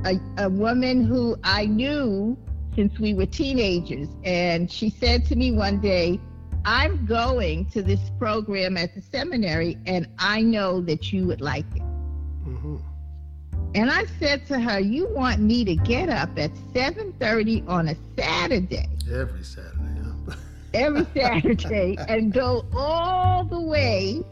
a, 0.05 0.19
a 0.37 0.49
woman 0.49 1.03
who 1.03 1.35
I 1.43 1.65
knew 1.65 2.37
since 2.75 2.99
we 2.99 3.15
were 3.15 3.25
teenagers. 3.25 4.09
And 4.23 4.71
she 4.71 4.91
said 4.91 5.25
to 5.25 5.35
me 5.35 5.51
one 5.51 5.79
day, 5.81 6.19
I'm 6.65 7.05
going 7.05 7.65
to 7.71 7.81
this 7.81 8.11
program 8.19 8.77
at 8.77 8.93
the 8.93 9.01
seminary, 9.01 9.77
and 9.85 10.07
I 10.19 10.41
know 10.41 10.81
that 10.81 11.11
you 11.11 11.25
would 11.27 11.41
like 11.41 11.65
it. 11.75 11.81
Mm-hmm. 11.81 12.77
And 13.73 13.89
I 13.89 14.05
said 14.19 14.45
to 14.47 14.59
her, 14.59 14.79
"You 14.79 15.07
want 15.07 15.39
me 15.39 15.65
to 15.65 15.75
get 15.75 16.09
up 16.09 16.37
at 16.37 16.51
7:30 16.73 17.67
on 17.67 17.87
a 17.89 17.95
Saturday, 18.17 18.89
Every 19.11 19.43
Saturday. 19.43 19.77
Every 20.73 21.05
Saturday, 21.15 21.97
and 22.07 22.31
go 22.31 22.65
all 22.75 23.43
the 23.43 23.59
way 23.59 24.23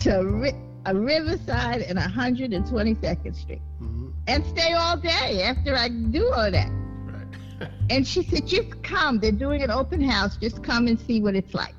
to 0.00 0.18
Ri- 0.18 0.54
a 0.86 0.94
Riverside 0.94 1.82
and 1.82 1.98
122nd 1.98 3.36
Street, 3.36 3.62
mm-hmm. 3.80 4.08
and 4.26 4.44
stay 4.46 4.72
all 4.72 4.96
day 4.96 5.42
after 5.42 5.76
I 5.76 5.88
do 5.88 6.32
all 6.32 6.50
that?" 6.50 6.87
And 7.90 8.06
she 8.06 8.22
said, 8.22 8.46
"Just 8.46 8.82
come. 8.82 9.18
They're 9.18 9.32
doing 9.32 9.62
an 9.62 9.70
open 9.70 10.00
house. 10.00 10.36
Just 10.36 10.62
come 10.62 10.86
and 10.86 11.00
see 11.00 11.20
what 11.20 11.34
it's 11.34 11.54
like." 11.54 11.74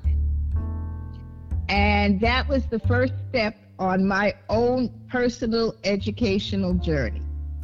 And 1.68 2.20
that 2.20 2.48
was 2.48 2.66
the 2.66 2.80
first 2.80 3.14
step 3.28 3.56
on 3.78 4.06
my 4.06 4.34
own 4.48 4.90
personal 5.08 5.74
educational 5.84 6.74
journey. 6.74 7.22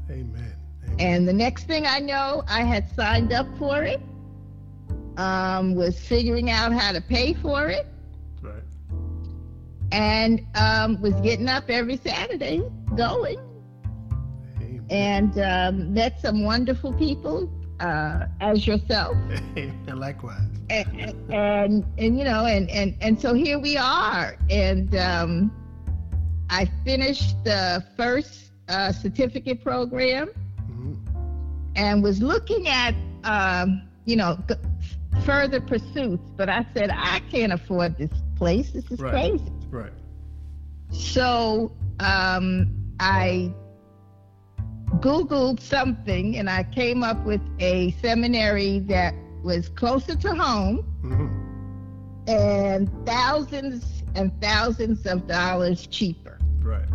Amen. 0.09 0.55
Amen. 0.85 0.97
And 0.99 1.29
the 1.29 1.33
next 1.33 1.65
thing 1.65 1.87
I 1.87 1.99
know, 1.99 2.45
I 2.49 2.63
had 2.63 2.89
signed 2.95 3.33
up 3.33 3.47
for 3.59 3.83
it, 3.83 4.01
um, 5.17 5.75
was 5.75 5.99
figuring 5.99 6.51
out 6.51 6.73
how 6.73 6.93
to 6.93 7.01
pay 7.01 7.35
for 7.35 7.69
it, 7.69 7.87
right. 8.43 8.63
and 9.93 10.47
um, 10.55 11.01
was 11.01 11.15
getting 11.21 11.49
up 11.49 11.65
every 11.69 11.97
Saturday 11.97 12.63
going. 12.95 13.39
Amen. 14.59 14.87
And 14.89 15.39
um, 15.39 15.95
met 15.95 16.21
some 16.21 16.45
wonderful 16.45 16.93
people, 16.95 17.51
uh, 17.81 18.27
as 18.41 18.67
yourself. 18.67 19.17
and 19.57 19.99
Likewise. 19.99 20.41
And, 20.71 21.15
and, 21.33 21.85
and, 21.99 22.19
you 22.19 22.25
know, 22.25 22.45
and, 22.47 22.69
and, 22.71 22.97
and 23.01 23.21
so 23.21 23.35
here 23.35 23.59
we 23.59 23.77
are. 23.77 24.37
And 24.51 24.95
um, 24.97 25.53
I 26.51 26.69
finished 26.85 27.43
the 27.45 27.85
first 27.97 28.53
uh, 28.69 28.93
certificate 28.93 29.63
program. 29.63 30.29
Mm-hmm. 30.71 30.95
and 31.77 32.03
was 32.03 32.21
looking 32.23 32.69
at, 32.69 32.95
um, 33.25 33.83
you 34.05 34.17
know, 34.17 34.37
g- 34.49 34.55
further 35.25 35.61
pursuits. 35.61 36.31
But 36.37 36.49
I 36.49 36.67
said, 36.75 36.91
I 36.91 37.21
can't 37.31 37.53
afford 37.53 37.97
this 37.99 38.11
place. 38.37 38.71
This 38.73 38.91
is 38.91 38.99
Right. 39.01 39.11
crazy. 39.13 39.53
Right. 39.71 39.93
So 40.91 41.73
um, 42.01 42.73
I 43.01 43.53
Googled 45.01 45.61
something 45.61 46.37
and 46.39 46.49
I 46.49 46.65
came 46.65 47.03
up 47.03 47.25
with 47.25 47.41
a 47.61 47.93
seminary 48.03 48.81
that 48.81 49.15
was 49.43 49.69
closer 49.69 50.17
to 50.17 50.35
home 50.35 50.85
Mm-hmm. 51.05 52.31
and 52.31 52.91
thousands 53.07 54.03
and 54.15 54.33
thousands 54.41 55.07
of 55.07 55.27
dollars 55.27 55.87
cheaper. 55.87 56.39
Right. 56.61 56.89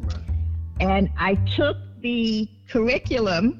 Right. 0.00 0.16
and 0.80 1.10
I 1.18 1.34
took 1.56 1.76
the 2.00 2.48
curriculum 2.68 3.58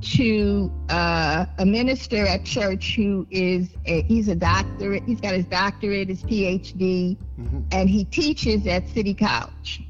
to 0.00 0.72
uh, 0.88 1.44
a 1.58 1.66
minister 1.66 2.26
at 2.26 2.44
church 2.46 2.94
who 2.96 3.26
is 3.30 3.68
a, 3.84 4.00
he's 4.02 4.28
a 4.28 4.34
doctorate 4.34 5.02
he's 5.04 5.20
got 5.20 5.34
his 5.34 5.44
doctorate 5.44 6.08
his 6.08 6.22
phd 6.22 7.18
Mm-hmm. 7.38 7.60
and 7.72 7.88
he 7.90 8.04
teaches 8.04 8.66
at 8.66 8.88
city 8.88 9.12
college. 9.14 9.82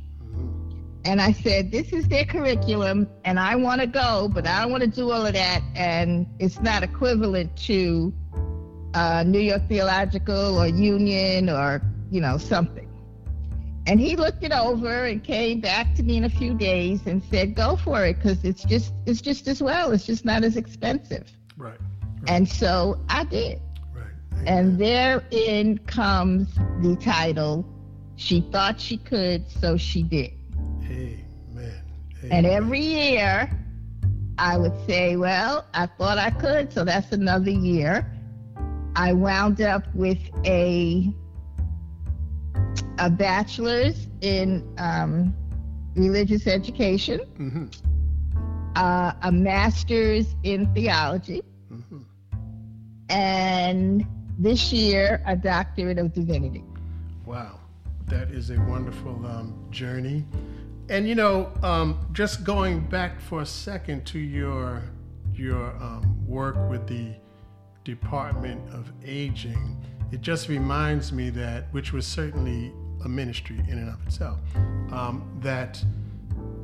And 1.05 1.21
i 1.21 1.33
said 1.33 1.71
this 1.71 1.93
is 1.93 2.07
their 2.09 2.25
curriculum 2.25 3.09
and 3.25 3.39
i 3.39 3.55
want 3.55 3.81
to 3.81 3.87
go 3.87 4.29
but 4.33 4.47
i 4.47 4.63
don't 4.63 4.71
want 4.71 4.83
to 4.83 4.91
do 4.91 5.11
all 5.11 5.25
of 5.25 5.33
that 5.33 5.63
and 5.75 6.27
it's 6.39 6.61
not 6.61 6.83
equivalent 6.83 7.55
to 7.57 8.13
uh, 8.95 9.23
new 9.25 9.39
york 9.39 9.63
theological 9.69 10.61
or 10.61 10.67
union 10.67 11.49
or 11.49 11.81
you 12.11 12.21
know 12.21 12.37
something 12.37 12.91
and 13.87 13.99
he 13.99 14.17
looked 14.17 14.45
it 14.45 14.53
over 14.53 15.07
and 15.07 15.25
came 15.25 15.61
back 15.61 15.95
to 15.95 16.03
me 16.03 16.17
in 16.17 16.25
a 16.25 16.31
few 16.31 16.55
days 16.55 17.07
and 17.07 17.23
said, 17.25 17.55
"Go 17.55 17.77
for 17.77 18.05
it, 18.05 18.15
because 18.17 18.45
it's 18.45 18.63
just 18.63 18.93
it's 19.07 19.21
just 19.21 19.49
as 19.49 19.63
well. 19.63 19.93
It's 19.93 20.07
just 20.07 20.25
not 20.25 20.45
as 20.45 20.57
expensive." 20.57 21.27
Right. 21.57 21.79
And 22.29 22.49
so 22.49 23.01
I 23.09 23.25
did. 23.25 23.61
Right. 23.95 24.47
And 24.47 24.79
therein 24.79 25.79
comes 25.79 26.55
the 26.83 26.97
title. 27.01 27.67
She 28.17 28.43
thought 28.53 28.79
she 28.79 28.99
could, 28.99 29.51
so 29.51 29.77
she 29.77 30.03
did. 30.03 30.33
Amen. 30.91 31.83
And 32.31 32.47
every 32.47 32.81
year, 32.81 33.51
I 34.39 34.57
would 34.59 34.77
say, 34.87 35.17
"Well, 35.17 35.67
I 35.75 35.87
thought 35.87 36.19
I 36.19 36.31
could, 36.31 36.73
so 36.73 36.85
that's 36.85 37.13
another 37.13 37.51
year." 37.51 38.07
I 38.97 39.13
wound 39.13 39.61
up 39.61 39.85
with 39.95 40.19
a 40.45 41.13
a 42.99 43.11
bachelor's 43.11 44.09
in 44.21 44.65
um, 44.79 45.35
religious 45.97 46.47
education. 46.47 47.21
Mm-hmm. 47.39 47.67
uh, 48.77 49.13
a 49.23 49.33
master's 49.33 50.35
in 50.45 50.67
theology, 50.75 51.43
Mm-hmm. 51.73 51.99
and 53.09 54.07
this 54.39 54.73
year 54.73 55.23
a 55.27 55.37
doctorate 55.37 55.99
of 55.99 56.13
divinity. 56.13 56.65
Wow, 57.25 57.61
that 58.07 58.31
is 58.31 58.51
a 58.51 58.59
wonderful 58.63 59.25
um, 59.27 59.55
journey. 59.71 60.25
And 60.91 61.09
you 61.09 61.15
know, 61.15 61.53
um, 61.63 62.05
just 62.13 62.43
going 62.43 62.81
back 62.81 63.21
for 63.21 63.43
a 63.43 63.47
second 63.47 64.05
to 64.07 64.19
your 64.19 64.83
your 65.33 65.69
um, 65.77 66.27
work 66.27 66.57
with 66.69 66.89
the 66.89 67.15
Department 67.85 68.61
of 68.75 68.93
Aging, 69.05 69.77
it 70.11 70.21
just 70.21 70.49
reminds 70.49 71.13
me 71.13 71.31
that, 71.31 71.73
which 71.73 71.93
was 71.93 72.05
certainly 72.05 72.73
a 73.05 73.09
ministry 73.09 73.61
in 73.69 73.79
and 73.79 73.89
of 73.89 74.05
itself, 74.05 74.41
um, 74.91 75.39
that 75.41 75.83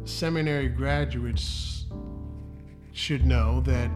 seminary 0.04 0.68
graduates 0.68 1.86
should 2.92 3.24
know 3.24 3.60
that 3.60 3.90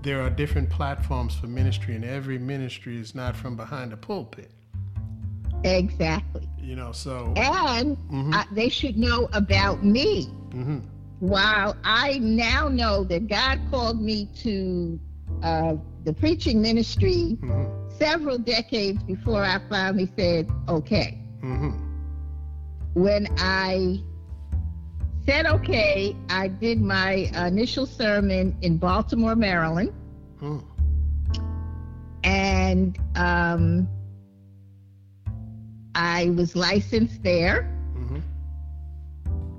there 0.00 0.22
are 0.22 0.30
different 0.30 0.70
platforms 0.70 1.34
for 1.34 1.46
ministry, 1.46 1.94
and 1.94 2.06
every 2.06 2.38
ministry 2.38 2.98
is 2.98 3.14
not 3.14 3.36
from 3.36 3.54
behind 3.54 3.92
a 3.92 3.98
pulpit. 3.98 4.50
Exactly. 5.64 6.48
You 6.58 6.76
know, 6.76 6.92
so. 6.92 7.32
And 7.36 7.96
mm-hmm. 7.96 8.34
I, 8.34 8.46
they 8.52 8.68
should 8.68 8.96
know 8.96 9.28
about 9.32 9.84
me. 9.84 10.26
Mm-hmm. 10.50 10.78
While 11.20 11.76
I 11.84 12.18
now 12.18 12.68
know 12.68 13.04
that 13.04 13.28
God 13.28 13.60
called 13.70 14.00
me 14.00 14.28
to 14.42 15.00
uh, 15.42 15.76
the 16.04 16.12
preaching 16.12 16.60
ministry 16.60 17.38
mm-hmm. 17.40 17.98
several 17.98 18.38
decades 18.38 19.02
before 19.02 19.42
I 19.42 19.58
finally 19.68 20.10
said, 20.16 20.50
okay. 20.68 21.18
Mm-hmm. 21.42 21.80
When 22.94 23.26
I 23.38 24.00
said 25.26 25.46
okay, 25.46 26.14
I 26.28 26.48
did 26.48 26.80
my 26.80 27.30
initial 27.34 27.86
sermon 27.86 28.56
in 28.60 28.76
Baltimore, 28.76 29.34
Maryland. 29.34 29.92
And 32.22 32.98
um, 33.16 33.88
I 35.94 36.30
was 36.30 36.56
licensed 36.56 37.22
there. 37.22 37.70
Mm-hmm. 37.96 38.18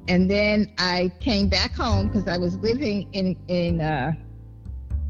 And 0.07 0.29
then 0.29 0.71
I 0.77 1.11
came 1.19 1.49
back 1.49 1.73
home 1.73 2.07
because 2.07 2.27
I 2.27 2.37
was 2.37 2.57
living 2.57 3.09
in 3.13 3.35
in 3.47 3.81
uh, 3.81 4.13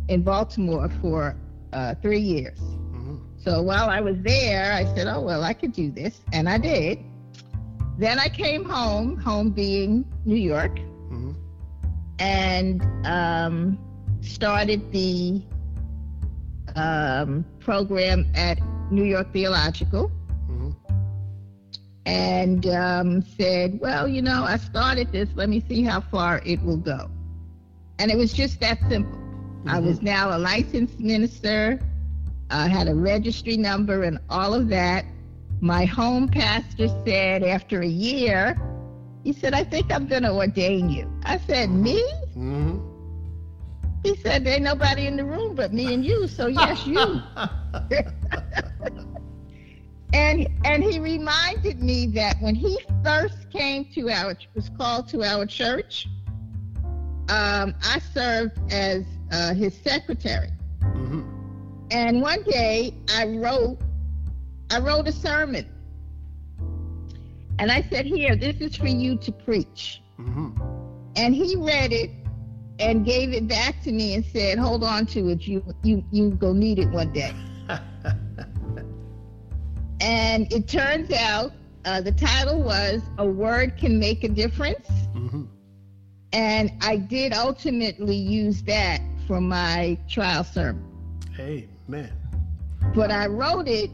in 0.07 0.21
Baltimore 0.23 0.89
for 1.01 1.35
uh, 1.73 1.95
three 2.01 2.19
years. 2.19 2.59
Mm-hmm. 2.59 3.17
So 3.37 3.61
while 3.61 3.89
I 3.89 3.99
was 3.99 4.15
there, 4.21 4.71
I 4.71 4.85
said, 4.95 5.07
"Oh 5.07 5.21
well, 5.21 5.43
I 5.43 5.53
could 5.53 5.73
do 5.73 5.91
this," 5.91 6.21
and 6.31 6.47
I 6.47 6.57
did. 6.57 6.99
Then 7.97 8.19
I 8.19 8.27
came 8.27 8.65
home, 8.65 9.17
home 9.17 9.51
being 9.51 10.05
New 10.25 10.35
York, 10.35 10.75
mm-hmm. 10.75 11.31
and 12.19 12.83
um, 13.05 13.77
started 14.21 14.91
the 14.91 15.41
um, 16.75 17.45
program 17.59 18.25
at 18.35 18.59
New 18.91 19.03
York 19.03 19.31
Theological. 19.31 20.11
Mm-hmm. 22.05 22.11
And 22.11 22.67
um, 22.67 23.21
said, 23.37 23.79
well, 23.79 24.07
you 24.07 24.21
know, 24.21 24.43
I 24.43 24.57
started 24.57 25.11
this. 25.11 25.29
Let 25.35 25.49
me 25.49 25.63
see 25.67 25.83
how 25.83 26.01
far 26.01 26.41
it 26.45 26.61
will 26.61 26.77
go. 26.77 27.09
And 27.99 28.11
it 28.11 28.17
was 28.17 28.33
just 28.33 28.59
that 28.59 28.79
simple. 28.89 29.17
Mm-hmm. 29.17 29.69
I 29.69 29.79
was 29.79 30.01
now 30.01 30.35
a 30.35 30.39
licensed 30.39 30.99
minister. 30.99 31.79
I 32.49 32.67
had 32.67 32.87
a 32.87 32.95
registry 32.95 33.57
number 33.57 34.03
and 34.03 34.19
all 34.29 34.53
of 34.53 34.67
that 34.69 35.05
my 35.61 35.85
home 35.85 36.27
pastor 36.27 36.87
said 37.05 37.43
after 37.43 37.81
a 37.81 37.87
year, 37.87 38.55
he 39.23 39.33
said, 39.33 39.53
I 39.53 39.63
think 39.63 39.91
I'm 39.91 40.07
going 40.07 40.23
to 40.23 40.31
ordain 40.31 40.89
you. 40.89 41.09
I 41.23 41.39
said, 41.39 41.69
Me? 41.71 42.01
Mm-hmm. 42.35 42.79
He 44.03 44.15
said, 44.17 44.45
There 44.45 44.53
ain't 44.53 44.63
nobody 44.63 45.07
in 45.07 45.15
the 45.15 45.25
room 45.25 45.55
but 45.55 45.73
me 45.73 45.93
and 45.93 46.05
you, 46.05 46.27
so 46.27 46.47
yes, 46.47 46.85
you. 46.85 47.21
and 50.13 50.47
and 50.63 50.83
he 50.83 50.99
reminded 50.99 51.81
me 51.81 52.07
that 52.07 52.37
when 52.41 52.55
he 52.55 52.77
first 53.03 53.49
came 53.51 53.85
to 53.93 54.09
our 54.09 54.35
was 54.53 54.69
called 54.77 55.07
to 55.09 55.23
our 55.23 55.45
church, 55.45 56.07
um, 57.29 57.73
I 57.83 57.99
served 58.13 58.59
as 58.71 59.03
uh, 59.31 59.53
his 59.53 59.75
secretary. 59.75 60.51
Mm-hmm. 60.81 61.23
And 61.91 62.21
one 62.21 62.43
day 62.43 62.93
I 63.09 63.25
wrote 63.25 63.79
I 64.69 64.79
wrote 64.79 65.07
a 65.07 65.11
sermon. 65.11 65.69
And 67.59 67.71
I 67.71 67.83
said, 67.83 68.05
Here, 68.05 68.35
this 68.35 68.57
is 68.59 68.75
for 68.75 68.87
you 68.87 69.17
to 69.17 69.31
preach. 69.31 70.01
Mm-hmm. 70.19 70.61
And 71.15 71.33
he 71.33 71.55
read 71.55 71.93
it 71.93 72.11
and 72.79 73.05
gave 73.05 73.33
it 73.33 73.47
back 73.47 73.81
to 73.83 73.91
me 73.91 74.15
and 74.15 74.25
said, 74.25 74.57
Hold 74.57 74.83
on 74.83 75.05
to 75.07 75.29
it. 75.29 75.47
You 75.47 75.63
you 75.83 76.03
you 76.11 76.31
go 76.31 76.53
need 76.53 76.79
it 76.79 76.89
one 76.89 77.13
day. 77.13 77.33
And 80.05 80.53
it 80.53 80.67
turns 80.67 81.11
out 81.11 81.51
uh, 81.85 81.99
the 81.99 82.11
title 82.11 82.61
was 82.61 83.01
A 83.17 83.25
Word 83.25 83.75
Can 83.75 83.99
Make 83.99 84.23
a 84.23 84.27
Difference. 84.27 84.87
Mm-hmm. 85.15 85.45
And 86.31 86.71
I 86.81 86.97
did 86.97 87.33
ultimately 87.33 88.15
use 88.15 88.61
that 88.63 89.01
for 89.25 89.41
my 89.41 89.97
trial 90.07 90.43
sermon. 90.43 90.85
Amen. 91.39 92.11
But 92.93 93.09
I 93.09 93.25
wrote 93.25 93.67
it 93.67 93.89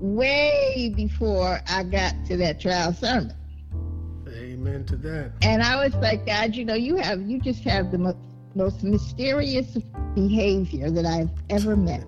way 0.00 0.92
before 0.94 1.60
I 1.68 1.82
got 1.82 2.14
to 2.26 2.36
that 2.36 2.60
trial 2.60 2.92
sermon. 2.92 3.34
Amen 4.28 4.84
to 4.84 4.96
that. 4.96 5.32
And 5.42 5.64
I 5.64 5.84
was 5.84 5.96
like, 5.96 6.26
God, 6.26 6.54
you 6.54 6.64
know, 6.64 6.74
you 6.74 6.94
have, 6.94 7.22
you 7.22 7.40
just 7.40 7.64
have 7.64 7.90
the 7.90 7.98
most, 7.98 8.18
most 8.54 8.84
mysterious 8.84 9.78
behavior 10.14 10.92
that 10.92 11.06
I've 11.06 11.30
ever 11.50 11.76
met. 11.76 12.06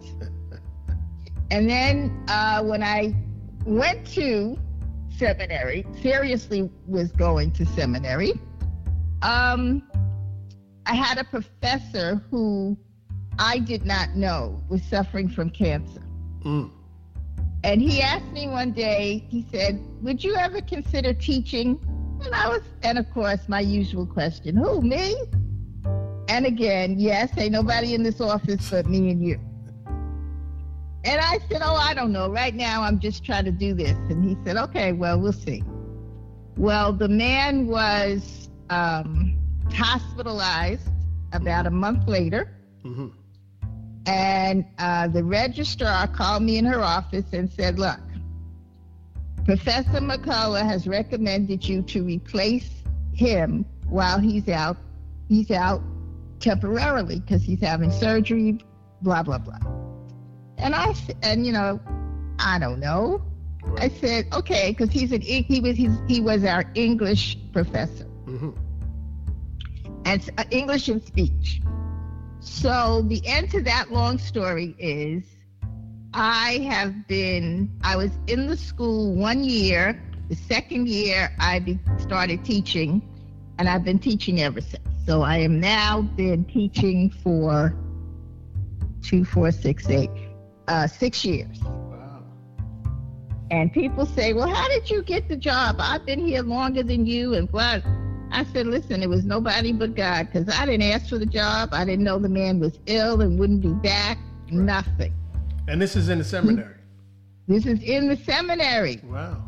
And 1.50 1.68
then 1.68 2.24
uh, 2.28 2.62
when 2.62 2.82
I 2.82 3.14
went 3.66 4.06
to 4.12 4.58
seminary, 5.16 5.84
seriously 6.00 6.70
was 6.86 7.10
going 7.12 7.52
to 7.52 7.66
seminary, 7.66 8.32
um, 9.22 9.82
I 10.86 10.94
had 10.94 11.18
a 11.18 11.24
professor 11.24 12.22
who 12.30 12.76
I 13.38 13.58
did 13.58 13.84
not 13.84 14.16
know 14.16 14.62
was 14.68 14.82
suffering 14.82 15.28
from 15.28 15.50
cancer. 15.50 16.02
Mm. 16.44 16.70
And 17.62 17.82
he 17.82 18.00
asked 18.00 18.32
me 18.32 18.48
one 18.48 18.72
day, 18.72 19.26
he 19.28 19.46
said, 19.52 19.80
Would 20.02 20.24
you 20.24 20.34
ever 20.36 20.60
consider 20.62 21.12
teaching? 21.12 21.78
And 22.24 22.34
I 22.34 22.48
was, 22.48 22.62
and 22.82 22.98
of 22.98 23.10
course, 23.10 23.48
my 23.48 23.60
usual 23.60 24.06
question, 24.06 24.56
Who, 24.56 24.80
me? 24.80 25.16
And 26.28 26.46
again, 26.46 26.98
yes, 26.98 27.36
ain't 27.36 27.52
nobody 27.52 27.94
in 27.94 28.02
this 28.02 28.20
office 28.20 28.70
but 28.70 28.86
me 28.86 29.10
and 29.10 29.22
you. 29.22 29.40
And 31.04 31.20
I 31.20 31.38
said, 31.48 31.62
Oh, 31.62 31.74
I 31.74 31.94
don't 31.94 32.12
know. 32.12 32.28
Right 32.28 32.54
now, 32.54 32.82
I'm 32.82 32.98
just 32.98 33.24
trying 33.24 33.44
to 33.46 33.52
do 33.52 33.74
this. 33.74 33.96
And 34.10 34.24
he 34.24 34.36
said, 34.44 34.56
Okay, 34.56 34.92
well, 34.92 35.18
we'll 35.18 35.32
see. 35.32 35.64
Well, 36.56 36.92
the 36.92 37.08
man 37.08 37.66
was 37.66 38.50
um, 38.68 39.38
hospitalized 39.72 40.88
about 41.32 41.66
a 41.66 41.70
month 41.70 42.06
later. 42.06 42.54
Mm-hmm. 42.84 43.08
And 44.06 44.64
uh, 44.78 45.08
the 45.08 45.24
registrar 45.24 46.06
called 46.08 46.42
me 46.42 46.58
in 46.58 46.64
her 46.66 46.80
office 46.80 47.32
and 47.32 47.50
said, 47.50 47.78
Look, 47.78 47.98
Professor 49.44 50.00
McCullough 50.00 50.66
has 50.66 50.86
recommended 50.86 51.66
you 51.66 51.82
to 51.82 52.04
replace 52.04 52.70
him 53.12 53.64
while 53.88 54.18
he's 54.18 54.48
out. 54.48 54.76
He's 55.28 55.50
out 55.50 55.82
temporarily 56.40 57.20
because 57.20 57.42
he's 57.42 57.60
having 57.60 57.90
surgery, 57.90 58.58
blah, 59.02 59.22
blah, 59.22 59.38
blah. 59.38 59.80
And 60.61 60.75
I, 60.75 60.94
and 61.23 61.46
you 61.46 61.53
know, 61.53 61.81
I 62.38 62.59
don't 62.59 62.81
know. 62.81 63.23
Right. 63.62 63.92
I 63.92 64.01
said, 64.01 64.27
okay, 64.33 64.70
because 64.70 64.90
he's 64.90 65.12
an 65.12 65.20
he 65.20 65.61
was 65.61 65.77
he's, 65.77 65.96
he 66.09 66.20
was 66.20 66.44
our 66.44 66.64
English 66.75 67.37
professor, 67.53 68.07
mm-hmm. 68.27 68.51
and 70.05 70.31
uh, 70.38 70.44
English 70.51 70.88
and 70.88 71.03
speech. 71.03 71.61
So 72.40 73.03
the 73.07 73.20
end 73.27 73.51
to 73.51 73.62
that 73.62 73.92
long 73.92 74.18
story 74.18 74.75
is 74.79 75.25
I 76.14 76.66
have 76.70 77.07
been, 77.07 77.70
I 77.83 77.96
was 77.96 78.11
in 78.27 78.49
the 78.49 78.57
school 78.57 79.14
one 79.14 79.44
year. 79.44 80.03
The 80.29 80.37
second 80.37 80.88
year 80.88 81.31
I 81.38 81.79
started 81.99 82.44
teaching, 82.44 83.03
and 83.59 83.68
I've 83.68 83.85
been 83.85 83.99
teaching 83.99 84.40
ever 84.40 84.61
since. 84.61 84.83
So 85.07 85.23
I 85.23 85.38
am 85.38 85.61
now 85.61 86.03
been 86.03 86.44
teaching 86.44 87.11
for 87.11 87.75
two, 89.03 89.25
four, 89.25 89.51
six, 89.51 89.88
eight, 89.88 90.11
uh, 90.70 90.87
six 90.87 91.24
years. 91.24 91.59
Wow. 91.62 92.22
And 93.50 93.72
people 93.72 94.06
say, 94.06 94.33
well, 94.33 94.48
how 94.48 94.68
did 94.68 94.88
you 94.88 95.02
get 95.02 95.28
the 95.28 95.37
job? 95.37 95.76
I've 95.80 96.06
been 96.06 96.24
here 96.24 96.42
longer 96.42 96.83
than 96.83 97.04
you, 97.04 97.35
and 97.35 97.50
blah. 97.50 97.80
I 98.33 98.44
said, 98.44 98.68
listen, 98.68 99.02
it 99.02 99.09
was 99.09 99.24
nobody 99.24 99.72
but 99.72 99.96
God 99.96 100.28
because 100.33 100.48
I 100.48 100.64
didn't 100.64 100.87
ask 100.87 101.09
for 101.09 101.18
the 101.18 101.26
job. 101.26 101.70
I 101.72 101.85
didn't 101.85 102.04
know 102.04 102.20
the 102.20 102.28
man 102.28 102.61
was 102.61 102.78
ill 102.87 103.20
and 103.22 103.38
wouldn't 103.38 103.61
be 103.61 103.72
back. 103.72 104.18
Right. 104.44 104.52
Nothing. 104.52 105.12
And 105.66 105.83
this 105.83 105.96
is 105.96 106.09
in 106.09 106.18
the 106.18 106.24
seminary. 106.24 106.76
This 107.48 107.66
is 107.66 107.83
in 107.83 108.06
the 108.06 108.16
seminary. 108.16 109.00
Wow. 109.02 109.42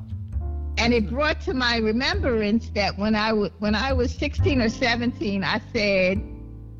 And 0.79 0.93
it 0.93 1.09
brought 1.09 1.41
to 1.43 1.55
my 1.55 1.77
remembrance 1.77 2.71
that 2.71 2.99
when 2.99 3.15
I 3.15 3.29
w- 3.29 3.53
when 3.61 3.77
I 3.77 3.93
was 3.93 4.13
16 4.13 4.61
or 4.61 4.69
17, 4.69 5.45
I 5.45 5.61
said 5.73 6.21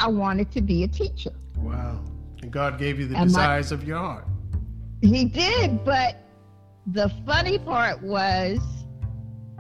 I 0.01 0.09
wanted 0.09 0.51
to 0.53 0.61
be 0.61 0.83
a 0.83 0.89
teacher. 0.89 1.31
Wow. 1.57 2.03
And 2.43 2.51
God 2.51 2.79
gave 2.79 2.99
you 2.99 3.07
the 3.07 3.17
and 3.17 3.29
desires 3.29 3.71
my, 3.71 3.77
of 3.77 3.87
your 3.87 3.99
heart. 3.99 4.27
He 5.03 5.25
did, 5.25 5.85
but 5.85 6.17
the 6.87 7.09
funny 7.27 7.59
part 7.59 8.01
was 8.03 8.61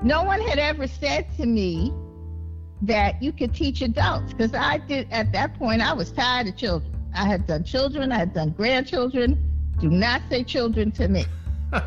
no 0.03 0.23
one 0.23 0.41
had 0.41 0.59
ever 0.61 0.87
said 0.87 1.27
to 1.37 1.47
me 1.47 1.93
that 2.83 3.21
you 3.21 3.33
could 3.33 3.53
teach 3.53 3.83
adults 3.83 4.33
because 4.33 4.55
I 4.55 4.79
did 4.79 5.09
at 5.11 5.33
that 5.33 5.55
point 5.59 5.83
I 5.83 5.93
was 5.93 6.13
tired 6.13 6.47
of 6.47 6.57
children. 6.57 6.93
I 7.15 7.27
had 7.27 7.47
done 7.47 7.65
children, 7.65 8.13
I 8.13 8.19
had 8.19 8.33
done 8.33 8.51
grandchildren. 8.51 9.37
Do 9.81 9.91
not 9.91 10.23
say 10.31 10.45
children 10.45 10.93
to 10.93 11.09
me. 11.09 11.25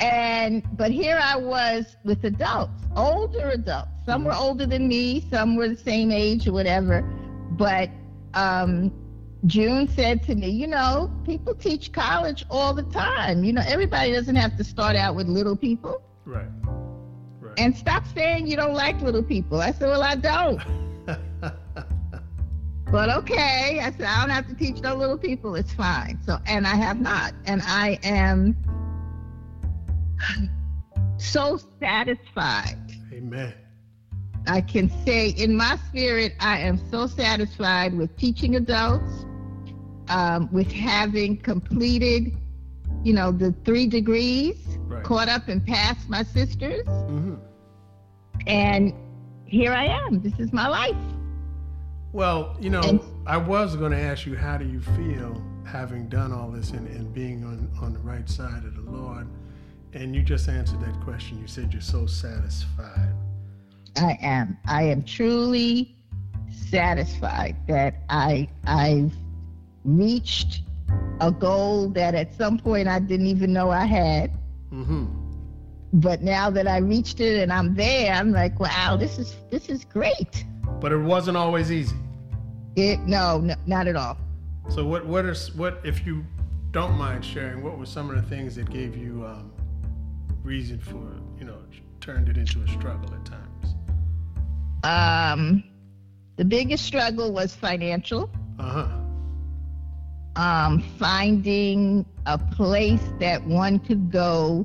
and 0.00 0.62
but 0.76 0.90
here 0.90 1.20
I 1.22 1.36
was 1.36 1.96
with 2.02 2.24
adults, 2.24 2.82
older 2.96 3.50
adults. 3.50 3.90
Some 4.06 4.24
were 4.24 4.34
older 4.34 4.64
than 4.64 4.88
me, 4.88 5.26
some 5.30 5.54
were 5.54 5.68
the 5.68 5.76
same 5.76 6.10
age 6.10 6.48
or 6.48 6.52
whatever. 6.52 7.02
But 7.52 7.90
um, 8.32 8.90
June 9.46 9.88
said 9.88 10.22
to 10.24 10.34
me, 10.34 10.48
you 10.48 10.66
know, 10.66 11.10
people 11.24 11.54
teach 11.54 11.92
college 11.92 12.44
all 12.48 12.72
the 12.72 12.84
time. 12.84 13.42
You 13.42 13.52
know, 13.52 13.62
everybody 13.66 14.12
doesn't 14.12 14.36
have 14.36 14.56
to 14.56 14.64
start 14.64 14.94
out 14.94 15.16
with 15.16 15.26
little 15.26 15.56
people. 15.56 16.00
Right. 16.24 16.46
right. 17.40 17.54
And 17.58 17.76
stop 17.76 18.04
saying 18.14 18.46
you 18.46 18.56
don't 18.56 18.74
like 18.74 19.00
little 19.00 19.22
people. 19.22 19.60
I 19.60 19.72
said, 19.72 19.88
well, 19.88 20.02
I 20.02 20.14
don't. 20.14 20.60
but 22.92 23.10
okay. 23.10 23.80
I 23.82 23.90
said, 23.90 24.02
I 24.02 24.20
don't 24.20 24.30
have 24.30 24.46
to 24.48 24.54
teach 24.54 24.80
no 24.80 24.94
little 24.94 25.18
people. 25.18 25.56
It's 25.56 25.72
fine. 25.72 26.20
So, 26.24 26.38
and 26.46 26.64
I 26.64 26.76
have 26.76 27.00
not. 27.00 27.34
And 27.44 27.62
I 27.64 27.98
am 28.04 28.56
so 31.16 31.58
satisfied. 31.80 32.78
Amen. 33.12 33.54
I 34.46 34.60
can 34.60 34.90
say 35.04 35.30
in 35.30 35.56
my 35.56 35.78
spirit, 35.88 36.34
I 36.40 36.58
am 36.58 36.80
so 36.90 37.06
satisfied 37.06 37.96
with 37.96 38.16
teaching 38.16 38.56
adults, 38.56 39.24
um, 40.12 40.48
with 40.52 40.70
having 40.70 41.38
completed, 41.38 42.36
you 43.02 43.14
know, 43.14 43.32
the 43.32 43.52
three 43.64 43.86
degrees, 43.86 44.56
right. 44.86 45.02
caught 45.02 45.28
up 45.28 45.48
and 45.48 45.66
passed 45.66 46.08
my 46.08 46.22
sisters. 46.22 46.86
Mm-hmm. 46.86 47.34
And 48.46 48.92
here 49.46 49.72
I 49.72 49.86
am. 49.86 50.20
This 50.20 50.38
is 50.38 50.52
my 50.52 50.68
life. 50.68 50.96
Well, 52.12 52.56
you 52.60 52.68
know, 52.68 52.82
and, 52.82 53.00
I 53.26 53.38
was 53.38 53.74
going 53.74 53.92
to 53.92 53.98
ask 53.98 54.26
you, 54.26 54.36
how 54.36 54.58
do 54.58 54.66
you 54.66 54.80
feel 54.80 55.42
having 55.64 56.08
done 56.08 56.30
all 56.30 56.50
this 56.50 56.70
and, 56.72 56.86
and 56.88 57.12
being 57.14 57.42
on, 57.44 57.70
on 57.80 57.94
the 57.94 57.98
right 58.00 58.28
side 58.28 58.64
of 58.64 58.74
the 58.74 58.90
Lord? 58.90 59.26
And 59.94 60.14
you 60.14 60.22
just 60.22 60.48
answered 60.48 60.80
that 60.80 61.00
question. 61.00 61.40
You 61.40 61.46
said 61.46 61.72
you're 61.72 61.80
so 61.80 62.06
satisfied. 62.06 63.14
I 63.96 64.18
am. 64.20 64.58
I 64.66 64.82
am 64.84 65.04
truly 65.04 65.96
satisfied 66.50 67.56
that 67.66 68.02
I 68.08 68.48
I've 68.66 69.12
reached 69.84 70.62
a 71.20 71.30
goal 71.30 71.88
that 71.90 72.14
at 72.14 72.34
some 72.34 72.58
point 72.58 72.88
I 72.88 72.98
didn't 72.98 73.26
even 73.26 73.52
know 73.52 73.70
I 73.70 73.86
had. 73.86 74.32
Mm-hmm. 74.72 75.06
But 75.94 76.22
now 76.22 76.50
that 76.50 76.66
I 76.66 76.78
reached 76.78 77.20
it 77.20 77.42
and 77.42 77.52
I'm 77.52 77.74
there, 77.74 78.12
I'm 78.12 78.32
like, 78.32 78.58
wow, 78.58 78.96
this 78.96 79.18
is 79.18 79.36
this 79.50 79.68
is 79.68 79.84
great. 79.84 80.44
But 80.80 80.92
it 80.92 80.98
wasn't 80.98 81.36
always 81.36 81.70
easy. 81.70 81.96
It 82.76 83.00
no, 83.00 83.38
no 83.38 83.54
not 83.66 83.86
at 83.86 83.96
all. 83.96 84.16
So 84.70 84.84
what 84.86 85.06
what 85.06 85.26
is 85.26 85.54
what 85.54 85.80
if 85.84 86.06
you 86.06 86.24
don't 86.70 86.96
mind 86.96 87.24
sharing? 87.24 87.62
What 87.62 87.78
were 87.78 87.86
some 87.86 88.08
of 88.08 88.16
the 88.16 88.22
things 88.22 88.56
that 88.56 88.70
gave 88.70 88.96
you 88.96 89.24
um, 89.26 89.52
reason 90.42 90.80
for 90.80 91.20
you 91.38 91.44
know 91.44 91.58
turned 92.00 92.28
it 92.28 92.38
into 92.38 92.62
a 92.62 92.68
struggle 92.68 93.14
at 93.14 93.24
times? 93.26 93.74
Um, 94.84 95.62
the 96.36 96.44
biggest 96.44 96.84
struggle 96.86 97.32
was 97.32 97.54
financial. 97.54 98.30
Uh-huh. 98.58 99.01
Um, 100.34 100.80
finding 100.98 102.06
a 102.24 102.38
place 102.38 103.02
that 103.20 103.44
one 103.44 103.78
could 103.78 104.10
go 104.10 104.64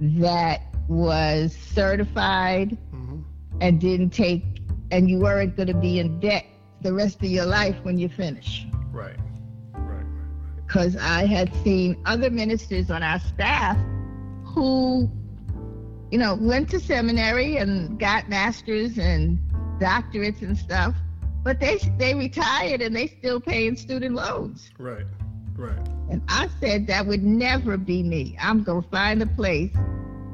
that 0.00 0.62
was 0.88 1.54
certified 1.54 2.76
mm-hmm. 2.94 3.20
and 3.60 3.80
didn't 3.80 4.10
take, 4.10 4.44
and 4.90 5.10
you 5.10 5.18
weren't 5.18 5.56
going 5.56 5.68
to 5.68 5.74
be 5.74 5.98
in 5.98 6.20
debt 6.20 6.46
the 6.82 6.92
rest 6.92 7.16
of 7.16 7.24
your 7.24 7.46
life 7.46 7.76
when 7.82 7.98
you 7.98 8.08
finish. 8.08 8.66
Right. 8.92 9.16
Right. 9.72 9.82
Right. 9.82 10.06
Because 10.66 10.96
I 10.96 11.26
had 11.26 11.52
seen 11.64 12.00
other 12.06 12.30
ministers 12.30 12.90
on 12.90 13.02
our 13.02 13.18
staff 13.18 13.76
who, 14.44 15.10
you 16.10 16.18
know, 16.18 16.36
went 16.40 16.70
to 16.70 16.80
seminary 16.80 17.56
and 17.56 17.98
got 17.98 18.28
masters 18.28 18.98
and 18.98 19.38
doctorates 19.80 20.42
and 20.42 20.56
stuff, 20.56 20.94
but 21.48 21.60
they 21.60 21.78
they 21.96 22.14
retired 22.14 22.82
and 22.82 22.94
they 22.94 23.06
still 23.06 23.40
paying 23.40 23.74
student 23.74 24.14
loans. 24.14 24.70
Right, 24.78 25.06
right. 25.56 25.88
And 26.10 26.20
I 26.28 26.50
said 26.60 26.86
that 26.88 27.06
would 27.06 27.22
never 27.22 27.78
be 27.78 28.02
me. 28.02 28.36
I'm 28.38 28.62
gonna 28.62 28.82
find 28.82 29.22
a 29.22 29.26
place 29.26 29.72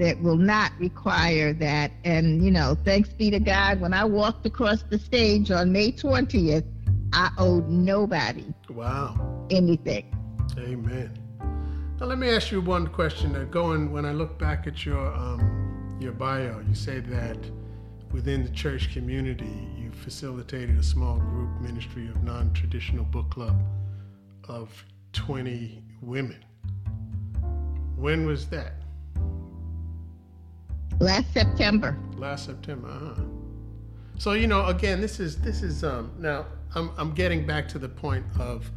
that 0.01 0.21
will 0.21 0.37
not 0.37 0.73
require 0.81 1.53
that. 1.53 1.93
And 2.03 2.45
you 2.45 2.51
know, 2.51 2.77
thanks 2.85 3.11
be 3.11 3.31
to 3.31 3.39
God, 3.39 3.81
when 3.81 3.95
I 3.95 4.05
walked 4.05 4.45
across 4.45 4.83
the 4.83 4.99
stage 4.99 5.53
on 5.53 5.71
May 5.71 5.93
20th, 5.93 6.67
I 7.13 7.31
owed 7.39 7.69
nobody. 7.69 8.53
Wow. 8.69 9.47
Anything. 9.51 10.13
Amen. 10.59 11.17
Now 12.01 12.07
let 12.07 12.19
me 12.19 12.29
ask 12.29 12.51
you 12.51 12.61
one 12.61 12.89
question. 12.89 13.37
Uh, 13.37 13.45
going 13.45 13.93
when 13.93 14.05
I 14.05 14.11
look 14.11 14.37
back 14.37 14.67
at 14.67 14.85
your 14.85 15.15
um, 15.15 15.97
your 16.01 16.11
bio, 16.11 16.61
you 16.69 16.75
say 16.75 16.99
that 16.99 17.39
within 18.11 18.43
the 18.43 18.51
church 18.51 18.93
community, 18.93 19.74
facilitated 19.95 20.79
a 20.79 20.83
small 20.83 21.19
group 21.19 21.61
ministry 21.61 22.09
of 22.09 22.23
non 22.23 22.53
traditional 22.53 23.05
book 23.05 23.31
club 23.31 23.63
of 24.49 24.85
20 25.13 25.83
women. 26.01 26.45
When 27.97 28.27
was 28.27 28.49
that? 28.49 28.75
Last 31.01 31.33
September. 31.33 31.97
Last 32.17 32.47
September, 32.47 32.89
huh? 32.89 33.23
So 34.19 34.33
you 34.33 34.47
know, 34.47 34.67
again, 34.67 35.01
this 35.01 35.19
is 35.19 35.41
this 35.41 35.63
is 35.63 35.83
um 35.85 36.13
now 36.19 36.47
I'm 36.75 36.91
I'm 36.97 37.13
getting 37.15 37.47
back 37.47 37.69
to 37.69 37.79
the 37.79 37.89
point 37.89 38.25
of 38.39 38.71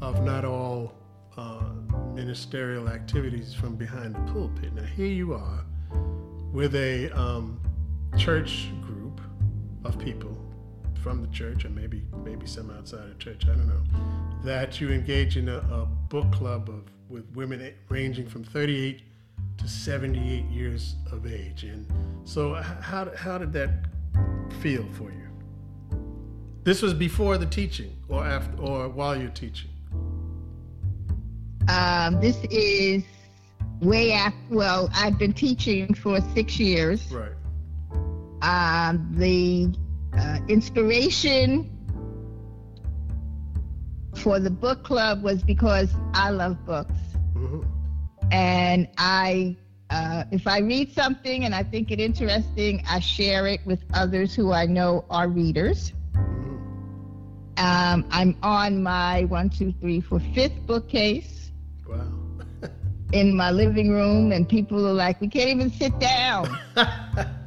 of 0.00 0.22
not 0.24 0.44
all 0.44 0.94
uh, 1.36 1.72
ministerial 2.14 2.88
activities 2.88 3.54
from 3.54 3.76
behind 3.76 4.14
the 4.14 4.32
pulpit. 4.32 4.74
Now 4.74 4.82
here 4.82 5.06
you 5.06 5.34
are 5.34 5.64
with 6.52 6.74
a 6.74 7.10
um, 7.10 7.60
church 8.16 8.68
group 8.82 9.20
of 9.84 9.98
people 9.98 10.27
from 11.02 11.22
the 11.22 11.28
church, 11.28 11.64
or 11.64 11.70
maybe 11.70 12.02
maybe 12.24 12.46
some 12.46 12.70
outside 12.70 13.08
of 13.08 13.18
church, 13.18 13.44
I 13.44 13.54
don't 13.54 13.68
know, 13.68 13.82
that 14.44 14.80
you 14.80 14.90
engage 14.90 15.36
in 15.36 15.48
a, 15.48 15.58
a 15.58 15.86
book 16.08 16.30
club 16.32 16.68
of 16.68 16.82
with 17.08 17.24
women 17.34 17.72
ranging 17.88 18.28
from 18.28 18.44
38 18.44 19.02
to 19.58 19.68
78 19.68 20.44
years 20.46 20.96
of 21.10 21.26
age. 21.26 21.64
And 21.64 21.86
so, 22.24 22.54
how 22.54 23.10
how 23.16 23.38
did 23.38 23.52
that 23.54 23.70
feel 24.60 24.86
for 24.92 25.10
you? 25.10 25.28
This 26.64 26.82
was 26.82 26.92
before 26.92 27.38
the 27.38 27.46
teaching, 27.46 27.96
or 28.08 28.24
after, 28.24 28.60
or 28.60 28.88
while 28.88 29.16
you're 29.16 29.30
teaching. 29.30 29.70
Um, 31.68 32.20
this 32.20 32.36
is 32.50 33.04
way 33.80 34.12
after. 34.12 34.38
Well, 34.50 34.90
I've 34.94 35.18
been 35.18 35.32
teaching 35.32 35.94
for 35.94 36.20
six 36.34 36.58
years. 36.58 37.10
Right. 37.10 37.32
Um, 38.40 39.14
the 39.16 39.74
uh, 40.16 40.38
inspiration 40.48 41.70
for 44.16 44.40
the 44.40 44.50
book 44.50 44.82
club 44.84 45.22
was 45.22 45.42
because 45.42 45.94
I 46.12 46.30
love 46.30 46.64
books. 46.64 46.92
Mm-hmm. 47.34 47.62
And 48.32 48.88
I, 48.98 49.56
uh, 49.90 50.24
if 50.30 50.46
I 50.46 50.58
read 50.58 50.92
something 50.92 51.44
and 51.44 51.54
I 51.54 51.62
think 51.62 51.90
it 51.90 52.00
interesting, 52.00 52.84
I 52.88 53.00
share 53.00 53.46
it 53.46 53.60
with 53.64 53.80
others 53.94 54.34
who 54.34 54.52
I 54.52 54.66
know 54.66 55.04
are 55.08 55.28
readers. 55.28 55.92
Mm-hmm. 56.14 56.56
Um, 57.58 58.04
I'm 58.10 58.36
on 58.42 58.82
my 58.82 59.24
one, 59.24 59.50
two, 59.50 59.72
three, 59.80 60.00
four, 60.00 60.20
fifth 60.34 60.66
bookcase. 60.66 61.50
Wow. 61.88 62.12
in 63.12 63.34
my 63.34 63.50
living 63.50 63.90
room, 63.90 64.32
and 64.32 64.46
people 64.46 64.86
are 64.86 64.92
like, 64.92 65.20
we 65.20 65.28
can't 65.28 65.48
even 65.48 65.70
sit 65.70 65.98
down. 65.98 66.58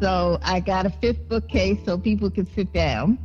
So 0.00 0.38
I 0.42 0.60
got 0.60 0.86
a 0.86 0.90
fifth 0.90 1.28
bookcase 1.28 1.78
so 1.84 1.98
people 1.98 2.30
could 2.30 2.48
sit 2.54 2.72
down. 2.72 3.18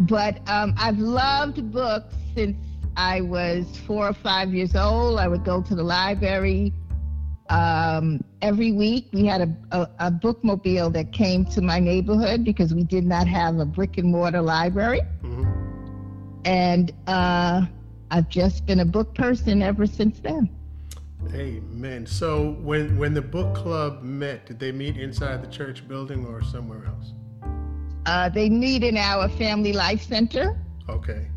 But 0.00 0.48
um, 0.48 0.74
I've 0.76 0.98
loved 0.98 1.72
books 1.72 2.14
since 2.34 2.56
I 2.96 3.20
was 3.20 3.64
four 3.86 4.08
or 4.08 4.12
five 4.12 4.54
years 4.54 4.76
old. 4.76 5.18
I 5.18 5.28
would 5.28 5.44
go 5.44 5.62
to 5.62 5.74
the 5.74 5.82
library 5.82 6.72
um, 7.48 8.22
every 8.42 8.72
week. 8.72 9.08
We 9.12 9.26
had 9.26 9.40
a, 9.40 9.56
a, 9.72 10.06
a, 10.06 10.10
bookmobile 10.10 10.92
that 10.92 11.12
came 11.12 11.44
to 11.46 11.60
my 11.60 11.78
neighborhood 11.78 12.44
because 12.44 12.74
we 12.74 12.82
did 12.82 13.04
not 13.04 13.28
have 13.28 13.58
a 13.58 13.64
brick 13.64 13.98
and 13.98 14.10
mortar 14.10 14.42
library. 14.42 15.02
Mm-hmm. 15.22 16.42
And 16.44 16.92
uh, 17.06 17.66
I've 18.10 18.28
just 18.28 18.66
been 18.66 18.80
a 18.80 18.84
book 18.84 19.14
person 19.14 19.62
ever 19.62 19.86
since 19.86 20.20
then. 20.20 20.50
Amen. 21.34 22.06
So 22.06 22.52
when 22.62 22.96
when 22.98 23.14
the 23.14 23.22
book 23.22 23.54
club 23.54 24.02
met, 24.02 24.46
did 24.46 24.58
they 24.58 24.72
meet 24.72 24.96
inside 24.96 25.42
the 25.42 25.48
church 25.48 25.86
building 25.88 26.24
or 26.26 26.42
somewhere 26.42 26.84
else? 26.86 27.12
Uh, 28.06 28.28
they 28.28 28.48
meet 28.48 28.84
in 28.84 28.96
our 28.96 29.28
family 29.30 29.72
life 29.72 30.02
center. 30.02 30.58
Okay. 30.88 31.28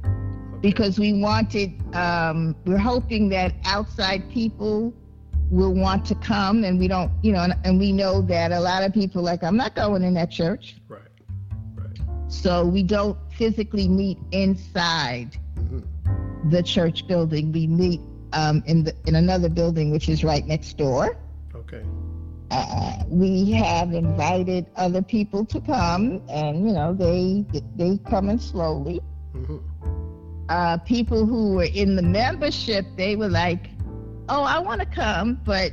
because 0.62 1.00
we 1.00 1.14
wanted, 1.14 1.72
um, 1.96 2.56
we're 2.66 2.78
hoping 2.78 3.30
that 3.30 3.54
outside 3.66 4.30
people 4.30 4.94
will 5.50 5.74
want 5.74 6.06
to 6.06 6.16
come, 6.16 6.64
and 6.64 6.78
we 6.80 6.88
don't, 6.88 7.12
you 7.24 7.32
know, 7.32 7.42
and, 7.42 7.56
and 7.64 7.80
we 7.80 7.92
know 7.92 8.22
that 8.22 8.52
a 8.52 8.60
lot 8.60 8.84
of 8.84 8.94
people 8.94 9.22
like, 9.24 9.44
I'm 9.44 9.58
not 9.58 9.76
going 9.76 10.04
in 10.04 10.14
that 10.16 10.30
church. 10.32 10.76
Right. 10.88 11.02
Right. 11.76 11.98
So 12.28 12.66
we 12.66 12.84
don't 12.84 13.18
physically 13.38 13.88
meet 13.88 14.18
inside 14.32 15.38
hmm 15.58 15.80
the 16.50 16.64
church 16.64 17.06
building. 17.06 17.52
We 17.52 17.68
meet 17.68 18.00
um, 18.34 18.64
in 18.66 18.84
the 18.84 18.96
in 19.06 19.16
another 19.16 19.50
building, 19.50 19.92
which 19.92 20.10
is 20.10 20.24
right 20.24 20.46
next 20.46 20.78
door. 20.78 21.18
Okay. 21.56 21.84
Uh, 22.52 22.94
we 23.08 23.52
have 23.52 23.94
invited 23.94 24.66
other 24.76 25.02
people 25.02 25.46
to 25.46 25.60
come, 25.62 26.22
and 26.30 26.66
you 26.66 26.74
know 26.74 26.94
they 26.94 27.46
they 27.76 27.98
come 28.10 28.30
in 28.30 28.40
slowly. 28.40 29.02
hmm 29.34 29.58
Uh, 30.50 30.78
people 30.78 31.26
who 31.26 31.54
were 31.54 31.70
in 31.74 31.96
the 31.96 32.02
membership, 32.02 32.86
they 32.98 33.16
were 33.16 33.30
like, 33.30 33.70
"Oh, 34.30 34.44
I 34.44 34.60
want 34.60 34.82
to 34.82 34.88
come," 34.88 35.40
but 35.46 35.72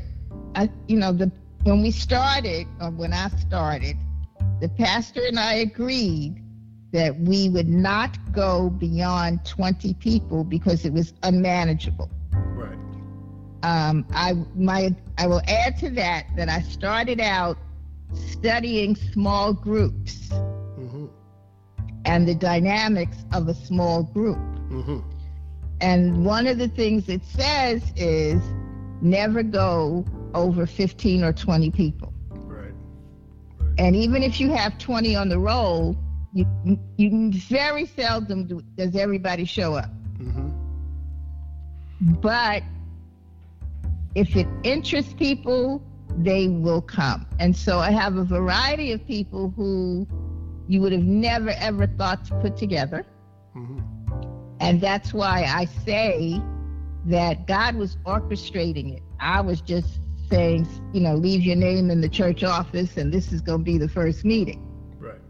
I, 0.55 0.69
you 0.87 0.99
know, 0.99 1.13
the 1.13 1.31
when 1.65 1.83
we 1.83 1.91
started, 1.91 2.67
or 2.81 2.91
when 2.91 3.13
I 3.13 3.29
started, 3.29 3.97
the 4.61 4.69
pastor 4.69 5.23
and 5.27 5.39
I 5.39 5.55
agreed 5.55 6.43
that 6.93 7.19
we 7.21 7.49
would 7.49 7.69
not 7.69 8.17
go 8.33 8.71
beyond 8.71 9.45
20 9.45 9.95
people 9.95 10.45
because 10.45 10.85
it 10.85 10.93
was 10.93 11.13
unmanageable. 11.23 12.09
Right. 12.45 12.79
um, 13.63 14.07
I 14.13 14.35
my 14.55 14.95
I 15.19 15.27
will 15.27 15.43
add 15.49 15.77
to 15.79 15.91
that 15.91 16.27
that 16.37 16.49
I 16.49 16.61
started 16.63 17.21
out 17.21 17.59
studying 18.15 18.95
small 18.97 19.53
groups 19.53 20.29
hmm 20.31 21.07
and 22.05 22.27
the 22.29 22.35
dynamics 22.35 23.19
of 23.33 23.49
a 23.49 23.55
small 23.55 24.05
group. 24.05 24.39
hmm 24.69 25.01
And 25.81 26.25
one 26.25 26.47
of 26.47 26.59
the 26.59 26.69
things 26.69 27.09
it 27.09 27.25
says 27.25 27.83
is 27.97 28.43
never 29.01 29.43
go 29.43 30.05
over 30.35 30.67
15 30.67 31.25
or 31.25 31.33
20 31.33 31.71
people. 31.71 32.13
Right. 32.47 32.73
And 33.79 33.97
even 33.97 34.23
if 34.23 34.41
you 34.41 34.51
have 34.53 34.79
20 34.79 35.17
on 35.17 35.29
the 35.29 35.39
roll, 35.39 35.97
you, 36.33 36.47
you 36.97 37.33
very 37.33 37.87
seldom 37.87 38.47
do, 38.47 38.63
does 38.77 38.95
everybody 38.97 39.45
show 39.45 39.75
up. 39.75 39.91
But 42.01 42.63
if 44.15 44.37
it 44.37 44.47
interests 44.63 45.13
people, 45.15 45.83
they 46.19 46.49
will 46.49 46.81
come. 46.81 47.27
And 47.39 47.55
so 47.55 47.79
I 47.79 47.91
have 47.91 48.17
a 48.17 48.25
variety 48.25 48.93
of 48.93 49.07
people 49.07 49.53
who 49.57 50.07
you 50.69 50.81
would 50.81 50.93
have 50.93 51.03
never 51.03 51.51
ever 51.51 51.87
thought 51.87 52.25
to 52.27 52.35
put 52.41 52.57
together. 52.57 53.05
hmm 53.53 53.79
And 54.61 54.81
that's 54.81 55.13
why 55.13 55.45
I 55.45 55.67
say 55.67 56.41
that 57.07 57.47
God 57.47 57.77
was 57.77 57.97
orchestrating 58.07 58.97
it. 58.97 59.03
I 59.21 59.41
was 59.41 59.61
just 59.61 60.01
saying, 60.29 60.67
you 60.93 61.01
know, 61.01 61.15
leave 61.15 61.43
your 61.43 61.57
name 61.57 61.91
in 61.91 62.01
the 62.01 62.09
church 62.09 62.43
office 62.43 62.97
and 62.97 63.13
this 63.13 63.33
is 63.33 63.41
going 63.41 63.61
to 63.61 63.65
be 63.65 63.79
the 63.79 63.89
first 63.89 64.25
meeting. 64.25 64.67
Right. 64.99 65.21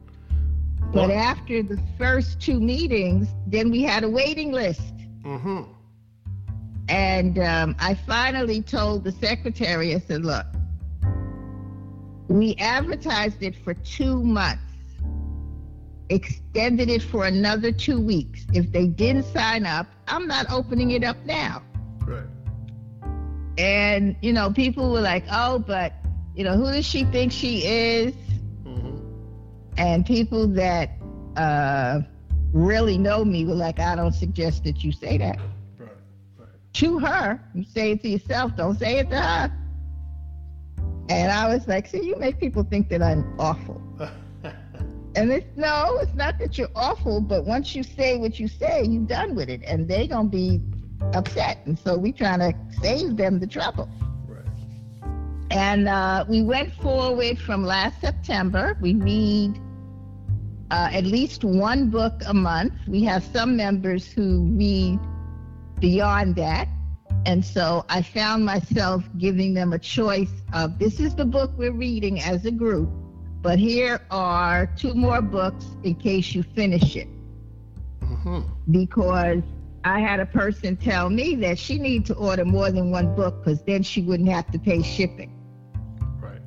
But 0.93 1.09
Well- 1.09 1.19
after 1.19 1.63
the 1.63 1.79
first 1.99 2.41
two 2.41 2.61
meetings, 2.61 3.29
then 3.47 3.71
we 3.71 3.83
had 3.83 4.05
a 4.05 4.09
waiting 4.09 4.53
list. 4.53 4.95
hmm 5.25 5.63
And 6.89 7.39
um, 7.39 7.75
I 7.79 7.95
finally 7.95 8.63
told 8.63 9.05
the 9.05 9.13
secretary, 9.13 9.95
I 9.95 9.99
said, 9.99 10.25
look, 10.25 10.47
we 12.29 12.55
advertised 12.57 13.43
it 13.43 13.57
for 13.57 13.75
two 13.75 14.23
months, 14.23 14.63
extended 16.09 16.89
it 16.89 17.03
for 17.03 17.27
another 17.27 17.73
two 17.73 18.01
weeks. 18.01 18.47
If 18.53 18.71
they 18.71 18.87
didn't 18.87 19.25
sign 19.25 19.67
up, 19.67 19.87
I'm 20.07 20.27
not 20.29 20.47
opening 20.51 20.93
it 20.93 21.03
up 21.03 21.17
now. 21.25 21.63
Right. 22.07 22.25
And, 23.59 24.17
you 24.23 24.33
know, 24.33 24.53
people 24.53 24.93
were 24.93 25.01
like, 25.01 25.25
oh, 25.31 25.59
but, 25.59 25.93
you 26.35 26.45
know, 26.45 26.57
who 26.57 26.71
does 26.71 26.85
she 26.85 27.05
think 27.05 27.33
she 27.33 27.65
is? 27.65 28.15
hmm 28.65 28.99
And 29.77 30.07
people 30.07 30.47
that 30.49 30.91
uh, 31.37 32.01
really 32.53 32.99
know 32.99 33.25
me 33.25 33.45
were 33.45 33.55
like, 33.55 33.81
I 33.81 33.97
don't 33.97 34.15
suggest 34.15 34.65
that 34.65 34.85
you 34.85 34.93
say 34.93 35.19
that. 35.19 35.39
To 36.77 36.99
her. 36.99 37.41
You 37.55 37.65
say 37.65 37.93
it 37.93 38.03
to 38.03 38.09
yourself, 38.09 38.57
don't 38.57 38.79
say 38.79 38.99
it 38.99 39.11
to 39.11 39.21
her. 39.21 39.53
And 41.09 41.31
I 41.33 41.49
was 41.49 41.67
like, 41.69 41.87
see, 41.87 42.03
you 42.05 42.17
make 42.17 42.41
people 42.41 42.65
think 42.65 42.89
that 42.91 43.03
I'm 43.03 43.35
awful. 43.39 43.81
And 45.17 45.33
it's 45.33 45.47
no, 45.57 45.97
it's 46.03 46.15
not 46.15 46.39
that 46.41 46.59
you're 46.59 46.69
awful, 46.77 47.23
but 47.23 47.47
once 47.47 47.75
you 47.75 47.83
say 47.83 48.19
what 48.19 48.39
you 48.39 48.49
say, 48.49 48.85
you're 48.85 49.07
done 49.07 49.35
with 49.35 49.49
it. 49.49 49.63
And 49.65 49.89
they're 49.89 50.07
gonna 50.07 50.29
be 50.29 50.61
upset. 51.15 51.59
And 51.65 51.79
so 51.79 51.97
we 51.97 52.13
trying 52.13 52.41
to 52.41 52.53
save 52.83 53.17
them 53.17 53.41
the 53.41 53.47
trouble. 53.47 53.89
right. 54.29 54.45
And 55.51 55.89
uh, 55.89 56.27
we 56.29 56.43
went 56.43 56.75
forward 56.75 57.39
from 57.39 57.65
last 57.65 57.99
September. 58.03 58.77
We 58.83 58.97
read 58.97 59.59
uh, 60.71 60.91
at 60.93 61.05
least 61.05 61.45
one 61.45 61.89
book 61.89 62.21
a 62.27 62.35
month. 62.35 62.75
We 62.87 63.03
have 63.05 63.25
some 63.25 63.57
members 63.57 64.13
who 64.13 64.43
read 64.59 65.01
beyond 65.81 66.37
that. 66.37 66.69
And 67.25 67.45
so 67.45 67.85
I 67.89 68.03
found 68.03 68.45
myself 68.45 69.05
giving 69.19 69.55
them 69.55 69.73
a 69.73 69.79
choice 69.79 70.31
of 70.53 70.79
this 70.79 71.01
is 71.01 71.15
the 71.15 71.25
book 71.25 71.53
we're 71.57 71.73
reading 71.73 72.21
as 72.21 72.47
a 72.47 72.51
group, 72.53 72.89
but 73.43 73.59
here 73.59 74.01
are 74.11 74.67
two 74.77 74.95
more 74.95 75.21
books 75.21 75.67
in 75.83 75.95
case 75.97 76.35
you 76.35 76.43
finish 76.43 76.97
it. 76.97 77.09
hmm 78.03 78.41
Because 78.71 79.43
I 79.85 80.01
had 80.01 80.21
a 80.21 80.27
person 80.27 80.77
tell 80.77 81.11
me 81.11 81.35
that 81.37 81.59
she 81.59 81.79
needed 81.79 82.07
to 82.07 82.15
order 82.15 82.45
more 82.45 82.71
than 82.71 82.91
one 82.91 83.15
book 83.15 83.43
because 83.45 83.63
then 83.63 83.83
she 83.83 84.03
wouldn't 84.03 84.29
have 84.29 84.51
to 84.53 84.59
pay 84.59 84.83
shipping. 84.83 85.33
Right. 86.21 86.41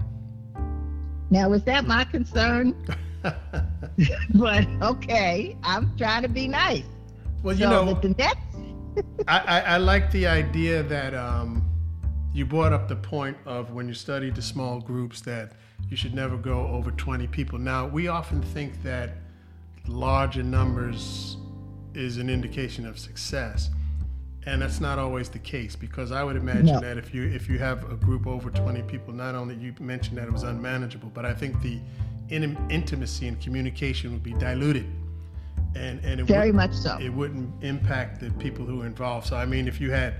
Now, 1.30 1.50
was 1.50 1.64
that 1.66 1.86
my 1.86 2.04
concern? 2.06 2.76
but 4.34 4.68
okay, 4.82 5.58
I'm 5.64 5.96
trying 5.98 6.24
to 6.24 6.30
be 6.30 6.48
nice. 6.48 6.84
well, 7.44 7.56
you 7.56 7.66
so 7.66 7.70
know, 7.70 7.94
the 7.94 8.10
next, 8.18 8.49
I, 9.28 9.40
I, 9.40 9.60
I 9.62 9.78
like 9.78 10.12
the 10.12 10.28
idea 10.28 10.84
that 10.84 11.14
um, 11.14 11.64
you 12.34 12.46
brought 12.46 12.74
up 12.74 12.88
the 12.88 12.96
point 12.96 13.38
of 13.46 13.72
when 13.72 13.88
you 13.88 13.94
study 13.94 14.30
the 14.30 14.42
small 14.42 14.80
groups 14.80 15.22
that 15.22 15.54
you 15.90 15.98
should 15.98 16.14
never 16.14 16.38
go 16.38 16.68
over 16.68 16.92
20 16.92 17.28
people. 17.28 17.58
Now, 17.58 17.88
we 17.88 18.08
often 18.08 18.42
think 18.42 18.82
that 18.84 19.12
larger 19.88 20.44
numbers 20.44 21.38
is 21.94 22.18
an 22.18 22.30
indication 22.30 22.86
of 22.86 23.00
success. 23.00 23.70
And 24.46 24.62
that's 24.62 24.80
not 24.80 24.98
always 25.00 25.30
the 25.30 25.40
case 25.40 25.76
because 25.76 26.12
I 26.12 26.24
would 26.24 26.36
imagine 26.36 26.66
No. 26.76 26.80
that 26.80 26.98
if 26.98 27.14
you 27.14 27.24
if 27.24 27.50
you 27.50 27.60
have 27.60 27.92
a 27.92 27.96
group 27.96 28.26
over 28.26 28.50
20 28.50 28.84
people, 28.84 29.14
not 29.14 29.36
only 29.36 29.56
you 29.56 29.74
mentioned 29.80 30.18
that 30.18 30.28
it 30.28 30.32
was 30.32 30.44
unmanageable, 30.44 31.12
but 31.14 31.26
I 31.26 31.34
think 31.34 31.62
the 31.62 31.80
in, 32.30 32.58
intimacy 32.70 33.28
and 33.28 33.40
communication 33.42 34.12
would 34.12 34.24
be 34.24 34.34
diluted, 34.34 34.86
and 35.76 36.04
and 36.04 36.20
it 36.20 36.26
very 36.26 36.52
much 36.52 36.74
so. 36.74 36.98
it 37.00 37.10
wouldn't 37.10 37.64
impact 37.64 38.20
the 38.20 38.32
people 38.32 38.66
who 38.66 38.82
are 38.82 38.86
involved. 38.86 39.28
So 39.28 39.36
I 39.36 39.46
mean, 39.46 39.68
if 39.68 39.80
you 39.80 39.92
had 39.92 40.16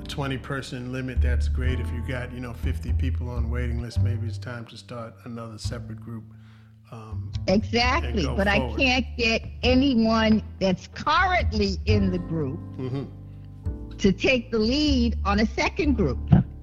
a 0.00 0.04
20 0.08 0.38
person 0.38 0.92
limit, 0.92 1.20
that's 1.20 1.48
great. 1.48 1.80
If 1.80 1.90
you 1.92 2.02
got 2.06 2.32
you 2.32 2.40
know 2.40 2.52
50 2.52 2.92
people 2.94 3.28
on 3.28 3.50
waiting 3.50 3.80
list, 3.80 4.02
maybe 4.02 4.26
it's 4.26 4.38
time 4.38 4.64
to 4.66 4.76
start 4.76 5.14
another 5.24 5.58
separate 5.58 6.00
group. 6.00 6.24
Um, 6.92 7.32
Exactly. 7.48 8.26
But 8.26 8.46
forward. 8.46 8.48
I 8.48 8.76
can't 8.76 9.06
get 9.16 9.42
anyone 9.62 10.42
that's 10.60 10.88
currently 10.88 11.78
in 11.86 12.10
the 12.10 12.18
group 12.18 12.60
mhm. 12.76 13.08
to 13.96 14.12
take 14.12 14.50
the 14.50 14.58
lead 14.58 15.18
on 15.24 15.40
a 15.40 15.46
second 15.46 15.94
group 15.94 16.18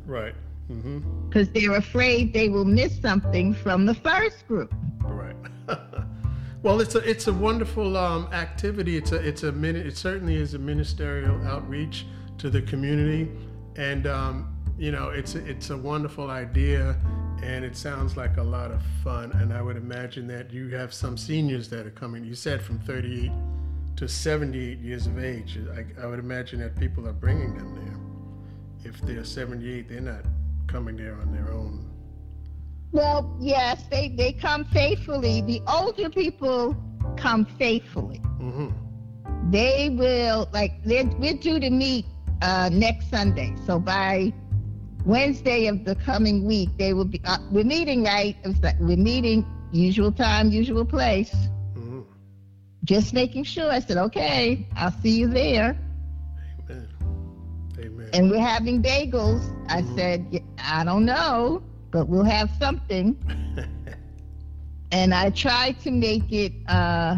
Right. 0.05 0.35
Mm-hmm. 0.71 1.27
because 1.27 1.49
they're 1.49 1.77
afraid 1.77 2.31
they 2.31 2.47
will 2.47 2.65
miss 2.65 3.01
something 3.01 3.55
from 3.55 3.87
the 3.87 3.95
first 3.95 4.47
group. 4.47 4.71
Right. 5.03 5.35
well, 6.61 6.81
it's 6.81 6.95
a 6.95 6.99
it's 7.09 7.27
a 7.27 7.33
wonderful 7.33 7.95
um, 7.95 8.27
activity. 8.33 8.97
It's 8.97 9.11
a 9.11 9.15
it's 9.15 9.43
a 9.43 9.51
minute. 9.51 9.87
It 9.87 9.95
certainly 9.95 10.35
is 10.35 10.53
a 10.53 10.59
ministerial 10.59 11.41
outreach 11.47 12.05
to 12.37 12.49
the 12.49 12.61
community, 12.61 13.31
and 13.77 14.05
um, 14.05 14.57
you 14.77 14.91
know 14.91 15.09
it's 15.09 15.35
a, 15.35 15.45
it's 15.45 15.69
a 15.69 15.77
wonderful 15.77 16.29
idea, 16.29 16.97
and 17.41 17.63
it 17.63 17.77
sounds 17.77 18.17
like 18.17 18.37
a 18.37 18.43
lot 18.43 18.71
of 18.71 18.81
fun. 19.03 19.31
And 19.33 19.53
I 19.53 19.61
would 19.61 19.77
imagine 19.77 20.27
that 20.27 20.51
you 20.51 20.67
have 20.69 20.93
some 20.93 21.17
seniors 21.17 21.69
that 21.69 21.87
are 21.87 21.91
coming. 21.91 22.25
You 22.25 22.35
said 22.35 22.61
from 22.61 22.79
38 22.79 23.31
to 23.95 24.07
78 24.07 24.79
years 24.79 25.07
of 25.07 25.17
age. 25.23 25.59
I, 25.73 26.03
I 26.03 26.07
would 26.07 26.19
imagine 26.19 26.59
that 26.59 26.77
people 26.77 27.07
are 27.07 27.13
bringing 27.13 27.57
them 27.57 27.75
there. 27.75 28.91
If 28.91 29.01
they're 29.01 29.25
78, 29.25 29.89
they're 29.89 30.01
not 30.01 30.25
coming 30.67 30.97
there 30.97 31.15
on 31.15 31.33
their 31.33 31.51
own. 31.51 31.88
Well, 32.91 33.37
yes, 33.39 33.83
they, 33.91 34.09
they 34.09 34.33
come 34.33 34.65
faithfully. 34.65 35.41
The 35.41 35.61
older 35.67 36.09
people 36.09 36.75
come 37.17 37.45
faithfully. 37.45 38.17
hmm 38.17 38.69
They 39.51 39.89
will, 39.89 40.49
like, 40.53 40.83
they're, 40.83 41.05
we're 41.05 41.35
due 41.35 41.59
to 41.59 41.69
meet 41.69 42.05
uh, 42.41 42.69
next 42.71 43.09
Sunday. 43.09 43.53
So 43.65 43.79
by 43.79 44.33
Wednesday 45.05 45.67
of 45.67 45.85
the 45.85 45.95
coming 45.95 46.45
week, 46.45 46.69
they 46.77 46.93
will 46.93 47.05
be, 47.05 47.21
uh, 47.25 47.37
we're 47.51 47.63
meeting, 47.63 48.03
right? 48.03 48.35
Like 48.61 48.75
we're 48.79 48.97
meeting 48.97 49.45
usual 49.71 50.11
time, 50.11 50.49
usual 50.51 50.85
place. 50.85 51.33
hmm 51.75 52.01
just 52.85 53.13
making 53.13 53.43
sure. 53.43 53.69
I 53.71 53.79
said, 53.79 53.97
okay, 53.97 54.67
I'll 54.75 54.91
see 55.03 55.11
you 55.19 55.27
there. 55.27 55.77
Amen. 56.69 56.87
Amen. 57.79 58.09
And 58.13 58.31
we're 58.31 58.39
having 58.39 58.81
bagels. 58.81 59.43
I 59.69 59.81
mm-hmm. 59.81 59.95
said, 59.95 60.43
I 60.57 60.83
don't 60.83 61.05
know, 61.05 61.61
but 61.91 62.07
we'll 62.07 62.23
have 62.23 62.49
something. 62.59 63.17
and 64.91 65.13
I 65.13 65.29
tried 65.29 65.79
to 65.81 65.91
make 65.91 66.31
it 66.31 66.53
uh, 66.67 67.17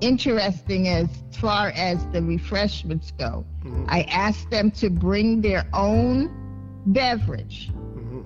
interesting 0.00 0.88
as 0.88 1.08
far 1.32 1.68
as 1.74 2.04
the 2.08 2.22
refreshments 2.22 3.12
go. 3.12 3.44
Mm-hmm. 3.60 3.86
I 3.88 4.02
asked 4.02 4.50
them 4.50 4.70
to 4.72 4.90
bring 4.90 5.40
their 5.40 5.66
own 5.72 6.30
beverage. 6.86 7.70
Mm-hmm. 7.72 8.22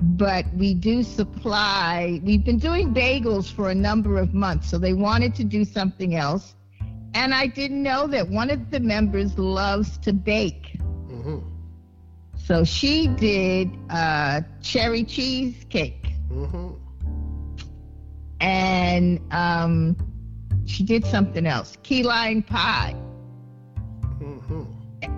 But 0.00 0.46
we 0.54 0.74
do 0.74 1.02
supply, 1.02 2.20
we've 2.22 2.44
been 2.44 2.58
doing 2.58 2.94
bagels 2.94 3.50
for 3.52 3.70
a 3.70 3.74
number 3.74 4.18
of 4.18 4.32
months, 4.32 4.70
so 4.70 4.78
they 4.78 4.92
wanted 4.92 5.34
to 5.36 5.44
do 5.44 5.64
something 5.64 6.14
else. 6.14 6.54
And 7.14 7.34
I 7.34 7.46
didn't 7.46 7.82
know 7.82 8.06
that 8.06 8.28
one 8.28 8.50
of 8.50 8.70
the 8.70 8.80
members 8.80 9.36
loves 9.38 9.98
to 9.98 10.12
bake. 10.12 10.78
Mm-hmm. 10.78 11.38
So 12.48 12.64
she 12.64 13.08
did 13.08 13.70
uh, 13.90 14.40
cherry 14.62 15.04
cheesecake. 15.04 16.14
Mm-hmm. 16.30 16.70
And 18.40 19.20
um, 19.30 19.94
she 20.64 20.82
did 20.82 21.04
something 21.04 21.46
else 21.46 21.76
key 21.82 22.02
lime 22.02 22.42
pie. 22.42 22.96
Mm-hmm. 24.22 24.62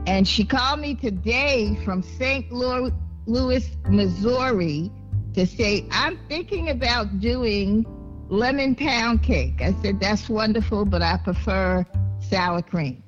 And 0.08 0.26
she 0.26 0.44
called 0.44 0.80
me 0.80 0.96
today 0.96 1.78
from 1.84 2.02
St. 2.02 2.50
Louis, 2.50 3.70
Missouri 3.88 4.90
to 5.34 5.46
say, 5.46 5.86
I'm 5.92 6.18
thinking 6.26 6.70
about 6.70 7.20
doing 7.20 7.86
lemon 8.28 8.74
pound 8.74 9.22
cake. 9.22 9.62
I 9.62 9.72
said, 9.82 10.00
That's 10.00 10.28
wonderful, 10.28 10.84
but 10.84 11.00
I 11.00 11.16
prefer 11.18 11.86
sour 12.28 12.60
cream. 12.60 13.04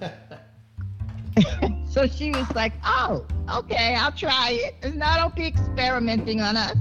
Right. 0.00 0.10
so 1.98 2.06
she 2.06 2.30
was 2.30 2.48
like, 2.54 2.72
Oh, 2.84 3.26
okay, 3.52 3.96
I'll 3.96 4.12
try 4.12 4.50
it. 4.52 4.76
And 4.82 4.96
now 4.96 5.16
don't 5.16 5.34
be 5.34 5.46
experimenting 5.46 6.40
on 6.40 6.56
us. 6.56 6.76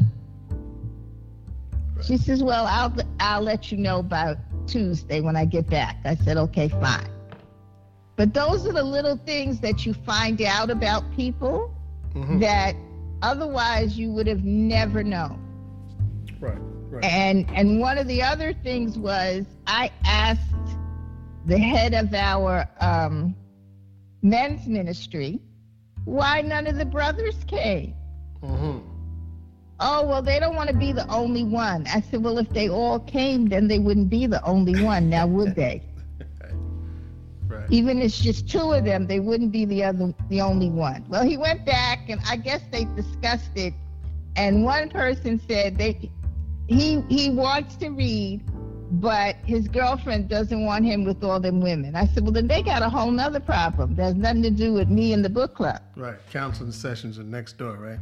Right. 1.95 2.05
She 2.05 2.17
says, 2.17 2.43
Well, 2.43 2.67
I'll 2.67 2.95
I'll 3.19 3.41
let 3.41 3.71
you 3.71 3.77
know 3.79 3.99
about 3.99 4.37
Tuesday 4.67 5.21
when 5.21 5.35
I 5.35 5.45
get 5.45 5.67
back. 5.69 5.97
I 6.05 6.15
said, 6.15 6.37
Okay, 6.37 6.69
fine. 6.69 7.09
But 8.15 8.33
those 8.33 8.67
are 8.67 8.73
the 8.73 8.83
little 8.83 9.17
things 9.17 9.59
that 9.61 9.85
you 9.85 9.93
find 9.93 10.39
out 10.41 10.69
about 10.69 11.03
people 11.15 11.73
mm-hmm. 12.13 12.39
that 12.39 12.75
otherwise 13.23 13.97
you 13.97 14.11
would 14.11 14.27
have 14.27 14.43
never 14.43 15.03
known. 15.03 15.43
Right, 16.39 16.57
right. 16.91 17.03
And 17.03 17.49
and 17.55 17.79
one 17.79 17.97
of 17.97 18.07
the 18.07 18.21
other 18.21 18.53
things 18.53 18.99
was 18.99 19.45
I 19.65 19.91
asked 20.05 20.41
the 21.47 21.57
head 21.57 21.95
of 21.95 22.13
our 22.13 22.69
um, 22.81 23.35
men's 24.21 24.67
ministry 24.67 25.39
why 26.05 26.41
none 26.41 26.67
of 26.67 26.77
the 26.77 26.85
brothers 26.85 27.35
came. 27.47 27.93
Mm-hmm. 28.41 28.79
Oh, 29.79 30.07
well, 30.07 30.21
they 30.21 30.39
don't 30.39 30.55
want 30.55 30.69
to 30.69 30.75
be 30.75 30.91
the 30.91 31.07
only 31.09 31.43
one. 31.43 31.85
I 31.87 32.01
said, 32.01 32.23
well, 32.23 32.37
if 32.37 32.49
they 32.49 32.69
all 32.69 32.99
came, 32.99 33.47
then 33.47 33.67
they 33.67 33.77
wouldn't 33.77 34.09
be 34.09 34.25
the 34.25 34.43
only 34.43 34.81
one, 34.81 35.09
now 35.09 35.27
would 35.27 35.53
they? 35.55 35.83
Right. 37.47 37.69
Even 37.69 37.99
if 37.99 38.05
it's 38.05 38.19
just 38.19 38.49
two 38.49 38.71
of 38.71 38.85
them, 38.85 39.05
they 39.05 39.19
wouldn't 39.19 39.51
be 39.51 39.65
the 39.65 39.83
other, 39.83 40.13
the 40.29 40.41
only 40.41 40.69
one. 40.69 41.05
Well, 41.09 41.23
he 41.23 41.37
went 41.37 41.65
back, 41.65 42.09
and 42.09 42.21
I 42.27 42.37
guess 42.37 42.61
they 42.71 42.85
discussed 42.95 43.51
it. 43.55 43.73
And 44.35 44.63
one 44.63 44.89
person 44.89 45.41
said 45.47 45.77
they, 45.77 46.09
he 46.67 47.01
he 47.09 47.29
wants 47.29 47.75
to 47.77 47.89
read, 47.89 48.43
but 48.91 49.35
his 49.43 49.67
girlfriend 49.67 50.29
doesn't 50.29 50.65
want 50.65 50.85
him 50.85 51.03
with 51.03 51.23
all 51.23 51.39
them 51.39 51.59
women. 51.61 51.95
I 51.95 52.07
said, 52.07 52.23
well, 52.23 52.31
then 52.31 52.47
they 52.47 52.61
got 52.61 52.81
a 52.81 52.89
whole 52.89 53.11
nother 53.11 53.39
problem. 53.39 53.95
There's 53.95 54.15
nothing 54.15 54.43
to 54.43 54.49
do 54.49 54.73
with 54.73 54.87
me 54.87 55.13
and 55.13 55.23
the 55.23 55.29
book 55.29 55.55
club. 55.55 55.81
Right. 55.95 56.17
Counseling 56.31 56.71
sessions 56.71 57.19
are 57.19 57.23
next 57.23 57.57
door, 57.57 57.75
right? 57.75 57.99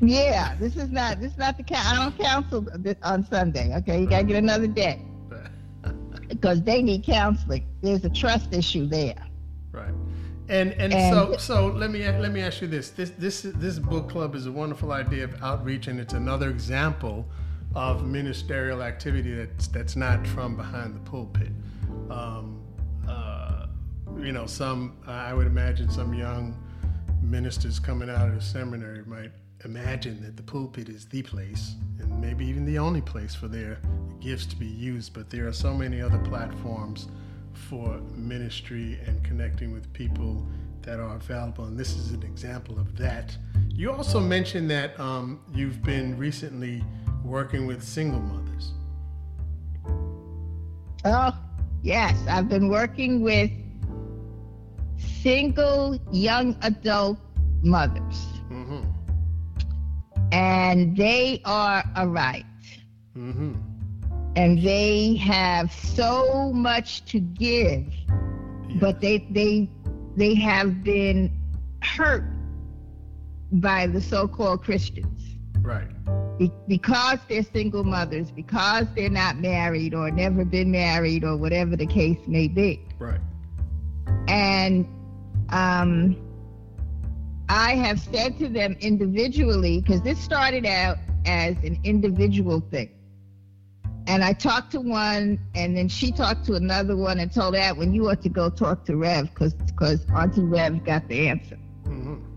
Yeah. 0.00 0.54
This 0.60 0.76
is 0.76 0.90
not. 0.90 1.20
This 1.20 1.32
is 1.32 1.38
not 1.38 1.56
the. 1.56 1.64
I 1.76 1.96
don't 1.96 2.18
counsel 2.18 2.66
on 3.02 3.26
Sunday. 3.26 3.74
Okay. 3.78 4.00
You 4.00 4.08
gotta 4.08 4.24
get 4.24 4.36
another 4.36 4.66
day 4.66 5.02
because 6.28 6.62
they 6.62 6.82
need 6.82 7.04
counseling. 7.04 7.66
There's 7.82 8.04
a 8.04 8.10
trust 8.10 8.52
issue 8.52 8.86
there. 8.86 9.26
Right. 9.70 9.94
And, 10.48 10.72
and, 10.72 10.92
and 10.92 11.14
so 11.14 11.36
so 11.38 11.66
let 11.68 11.90
me 11.90 12.06
let 12.06 12.32
me 12.32 12.42
ask 12.42 12.60
you 12.60 12.68
this 12.68 12.90
this 12.90 13.10
this 13.10 13.42
this 13.42 13.78
book 13.78 14.10
club 14.10 14.34
is 14.34 14.46
a 14.46 14.52
wonderful 14.52 14.92
idea 14.92 15.24
of 15.24 15.40
outreach 15.42 15.86
and 15.86 16.00
it's 16.00 16.14
another 16.14 16.50
example 16.50 17.26
of 17.74 18.06
ministerial 18.06 18.82
activity 18.82 19.34
that's 19.34 19.68
that's 19.68 19.96
not 19.96 20.26
from 20.26 20.56
behind 20.56 20.94
the 20.94 21.00
pulpit. 21.10 21.50
Um, 22.10 22.62
uh, 23.08 23.66
you 24.20 24.32
know, 24.32 24.46
some 24.46 24.98
I 25.06 25.32
would 25.32 25.46
imagine 25.46 25.90
some 25.90 26.14
young 26.14 26.56
ministers 27.22 27.78
coming 27.78 28.10
out 28.10 28.28
of 28.28 28.34
the 28.34 28.42
seminary 28.42 29.04
might 29.06 29.32
imagine 29.64 30.20
that 30.22 30.36
the 30.36 30.42
pulpit 30.42 30.88
is 30.88 31.06
the 31.06 31.22
place 31.22 31.76
and 32.00 32.20
maybe 32.20 32.44
even 32.44 32.64
the 32.64 32.78
only 32.78 33.00
place 33.00 33.34
for 33.34 33.48
their 33.48 33.78
gifts 34.20 34.46
to 34.46 34.56
be 34.56 34.66
used, 34.66 35.14
but 35.14 35.30
there 35.30 35.46
are 35.46 35.52
so 35.52 35.72
many 35.72 36.00
other 36.00 36.18
platforms 36.18 37.08
for 37.52 38.00
ministry 38.14 38.98
and 39.06 39.22
connecting 39.24 39.72
with 39.72 39.92
people 39.92 40.46
that 40.82 40.98
are 40.98 41.16
available, 41.16 41.64
and 41.64 41.78
this 41.78 41.94
is 41.96 42.10
an 42.10 42.22
example 42.22 42.78
of 42.78 42.96
that. 42.96 43.36
You 43.68 43.92
also 43.92 44.18
mentioned 44.18 44.70
that 44.70 44.98
um, 44.98 45.40
you've 45.54 45.82
been 45.82 46.18
recently 46.18 46.84
working 47.24 47.66
with 47.66 47.82
single 47.82 48.20
mothers. 48.20 48.72
Oh, 51.04 51.36
yes, 51.82 52.16
I've 52.28 52.48
been 52.48 52.68
working 52.68 53.22
with 53.22 53.50
single 54.98 55.98
young 56.12 56.56
adult 56.62 57.18
mothers. 57.62 58.26
Mm-hmm. 58.50 58.82
And 60.32 60.96
they 60.96 61.42
are 61.44 61.84
a 61.96 62.08
right. 62.08 62.44
Mm-hmm 63.16 63.72
and 64.36 64.62
they 64.62 65.16
have 65.16 65.72
so 65.72 66.52
much 66.52 67.04
to 67.06 67.20
give, 67.20 67.84
yeah. 67.86 68.76
but 68.80 69.00
they 69.00 69.26
they 69.30 69.68
they 70.16 70.34
have 70.34 70.82
been 70.82 71.30
hurt 71.82 72.24
by 73.52 73.86
the 73.86 74.00
so-called 74.00 74.62
Christians. 74.62 75.36
Right. 75.60 75.88
Be- 76.42 76.52
because 76.68 77.18
they're 77.28 77.42
single 77.42 77.84
mothers, 77.84 78.30
because 78.30 78.86
they're 78.94 79.10
not 79.10 79.36
married 79.36 79.94
or 79.94 80.10
never 80.10 80.44
been 80.44 80.70
married 80.70 81.24
or 81.24 81.36
whatever 81.36 81.76
the 81.76 81.86
case 81.86 82.18
may 82.26 82.48
be. 82.48 82.80
Right. 82.98 83.20
And 84.28 84.86
um, 85.50 86.16
I 87.48 87.74
have 87.76 88.00
said 88.00 88.38
to 88.38 88.48
them 88.48 88.76
individually, 88.80 89.80
because 89.80 90.02
this 90.02 90.18
started 90.18 90.66
out 90.66 90.98
as 91.26 91.56
an 91.58 91.78
individual 91.84 92.60
thing 92.60 92.90
and 94.06 94.24
I 94.24 94.32
talked 94.32 94.72
to 94.72 94.80
one, 94.80 95.38
and 95.54 95.76
then 95.76 95.88
she 95.88 96.10
talked 96.10 96.44
to 96.46 96.54
another 96.54 96.96
one 96.96 97.20
and 97.20 97.32
told 97.32 97.54
that 97.54 97.76
when 97.76 97.94
you 97.94 98.08
ought 98.10 98.22
to 98.22 98.28
go 98.28 98.50
talk 98.50 98.84
to 98.86 98.96
Rev 98.96 99.28
because 99.30 99.54
because 99.54 100.04
Auntie 100.14 100.42
Rev 100.42 100.84
got 100.84 101.06
the 101.08 101.28
answer. 101.28 101.58
Mm-hmm. 101.84 102.31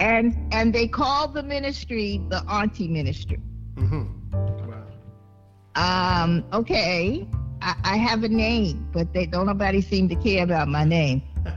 And 0.00 0.36
and 0.52 0.72
they 0.74 0.86
called 0.86 1.34
the 1.34 1.42
ministry 1.42 2.20
the 2.28 2.42
Auntie 2.48 2.88
Ministry. 2.88 3.40
Mm-hmm. 3.74 4.70
Wow. 4.70 4.84
Um. 5.74 6.44
Okay. 6.52 7.26
I, 7.60 7.74
I 7.82 7.96
have 7.96 8.22
a 8.22 8.28
name, 8.28 8.88
but 8.92 9.12
they 9.12 9.26
don't 9.26 9.46
nobody 9.46 9.80
seem 9.80 10.08
to 10.10 10.14
care 10.14 10.44
about 10.44 10.68
my 10.68 10.84
name. 10.84 11.22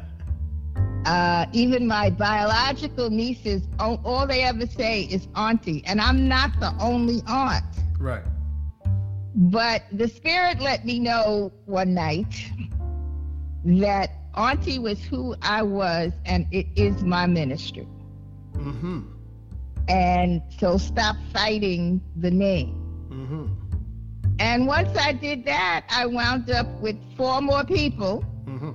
Uh, 1.04 1.48
even 1.52 1.88
my 1.88 2.12
biological 2.12 3.10
nieces, 3.10 3.64
all, 3.80 4.00
all, 4.06 4.28
they 4.28 4.44
ever 4.44 4.68
say 4.68 5.02
is 5.06 5.28
auntie, 5.36 5.84
and 5.88 6.00
I'm 6.00 6.28
not 6.28 6.60
the 6.60 6.76
only 6.80 7.24
aunt. 7.26 7.66
Right. 8.00 8.22
But 9.34 9.84
the 9.92 10.08
spirit 10.08 10.60
let 10.60 10.86
me 10.86 11.00
know 11.00 11.52
one 11.66 11.96
night 11.96 12.52
that 13.66 14.12
Auntie 14.36 14.80
was 14.80 15.04
who 15.04 15.36
I 15.42 15.62
was, 15.62 16.14
and 16.26 16.46
it 16.52 16.68
is 16.76 17.04
my 17.04 17.26
ministry. 17.26 17.88
Mm-hmm. 18.54 19.02
And 19.88 20.42
so 20.58 20.78
stop 20.78 21.16
fighting 21.34 22.02
the 22.16 22.32
name. 22.32 22.76
Mm-hmm. 23.10 23.48
And 24.40 24.68
once 24.68 24.98
I 24.98 25.14
did 25.14 25.46
that, 25.46 25.86
I 25.90 26.06
wound 26.06 26.50
up 26.50 26.68
with 26.80 26.96
four 27.16 27.42
more 27.42 27.64
people. 27.64 28.26
Mm-hmm. 28.46 28.72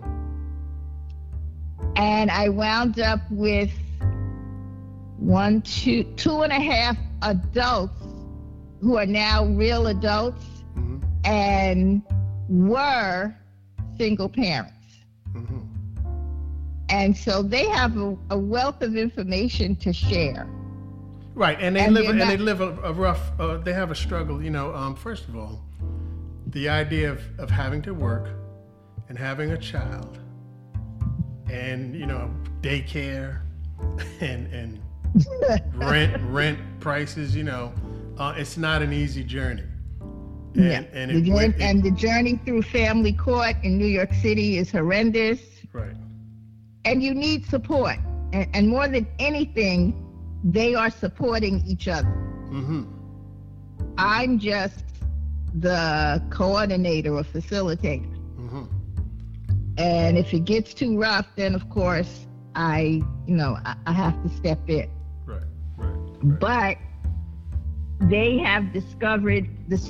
And 1.97 2.31
I 2.31 2.49
wound 2.49 3.01
up 3.01 3.21
with 3.31 3.73
one, 5.19 5.63
two, 5.63 6.05
two 6.17 6.43
and 6.43 6.53
a 6.53 6.61
half 6.61 6.97
adults 7.23 8.01
who 8.81 8.97
are 8.97 9.07
now 9.07 9.45
real 9.47 9.87
adults 9.89 10.45
mm-hmm. 10.77 10.99
and 11.25 12.03
were 12.49 13.35
single 13.99 14.29
parents. 14.29 14.73
And 16.89 17.17
so 17.17 17.43
they 17.43 17.67
have 17.67 17.97
a, 17.97 18.17
a, 18.31 18.39
wealth 18.39 18.81
of 18.83 18.97
information 18.97 19.75
to 19.77 19.93
share. 19.93 20.47
Right, 21.35 21.59
and 21.61 21.75
they 21.75 21.81
and 21.81 21.95
live 21.95 22.09
and 22.09 22.19
not, 22.19 22.29
they 22.29 22.37
live 22.37 22.61
a, 22.61 22.79
a 22.83 22.93
rough. 22.93 23.33
Uh, 23.39 23.59
they 23.59 23.73
have 23.73 23.91
a 23.91 23.95
struggle. 23.95 24.43
You 24.43 24.51
know, 24.51 24.75
um, 24.75 24.95
first 24.95 25.29
of 25.29 25.37
all, 25.37 25.63
the 26.49 26.69
idea 26.69 27.11
of, 27.11 27.21
of 27.39 27.51
having 27.51 27.83
to 27.83 27.93
work 27.93 28.31
and 29.09 29.19
having 29.19 29.51
a 29.51 29.59
child, 29.59 30.19
and 31.51 31.95
you 31.95 32.07
know, 32.07 32.31
daycare, 32.63 33.43
and 34.21 34.47
and 34.55 34.81
rent 35.75 36.17
rent 36.23 36.59
prices. 36.81 37.35
You 37.37 37.45
know, 37.45 37.73
uh, 38.17 38.35
it's 38.37 38.57
not 38.57 38.81
an 38.81 38.93
easy 38.93 39.25
journey. 39.25 39.65
And, 40.55 40.65
yeah. 40.65 40.85
and, 40.95 41.11
it, 41.11 41.25
the, 41.25 41.37
it, 41.37 41.55
and 41.61 41.83
the 41.83 41.91
journey 41.91 42.41
through 42.47 42.63
family 42.63 43.13
court 43.13 43.57
in 43.63 43.77
New 43.77 43.87
York 43.87 44.15
City 44.15 44.57
is 44.57 44.71
horrendous. 44.71 45.41
Right. 45.71 45.95
And 46.87 47.03
you 47.03 47.13
need 47.15 47.45
support, 47.47 47.97
and, 48.33 48.49
and 48.55 48.69
more 48.69 48.89
than 48.89 49.07
anything 49.19 50.03
they 50.45 50.75
are 50.75 50.89
supporting 50.89 51.63
each 51.67 51.89
other. 51.89 52.09
Mm-hmm. 52.09 52.85
I'm 53.99 54.39
just 54.39 54.85
the 55.53 56.23
coordinator 56.31 57.15
or 57.17 57.25
facilitator. 57.25 58.17
Mm-hmm. 58.39 58.65
And 59.79 60.17
if 60.17 60.33
it 60.33 60.45
gets 60.45 60.73
too 60.75 60.97
rough, 60.99 61.27
then 61.35 61.55
of 61.55 61.69
course 61.69 62.27
I, 62.55 63.03
you 63.27 63.35
know, 63.35 63.59
I, 63.65 63.75
I 63.87 63.93
have 63.93 64.23
to 64.23 64.29
step 64.37 64.61
in. 64.69 64.89
Right, 65.25 65.43
right, 65.77 65.89
right. 66.23 66.39
But 66.39 68.09
they 68.09 68.39
have 68.39 68.73
discovered 68.73 69.49
the 69.69 69.81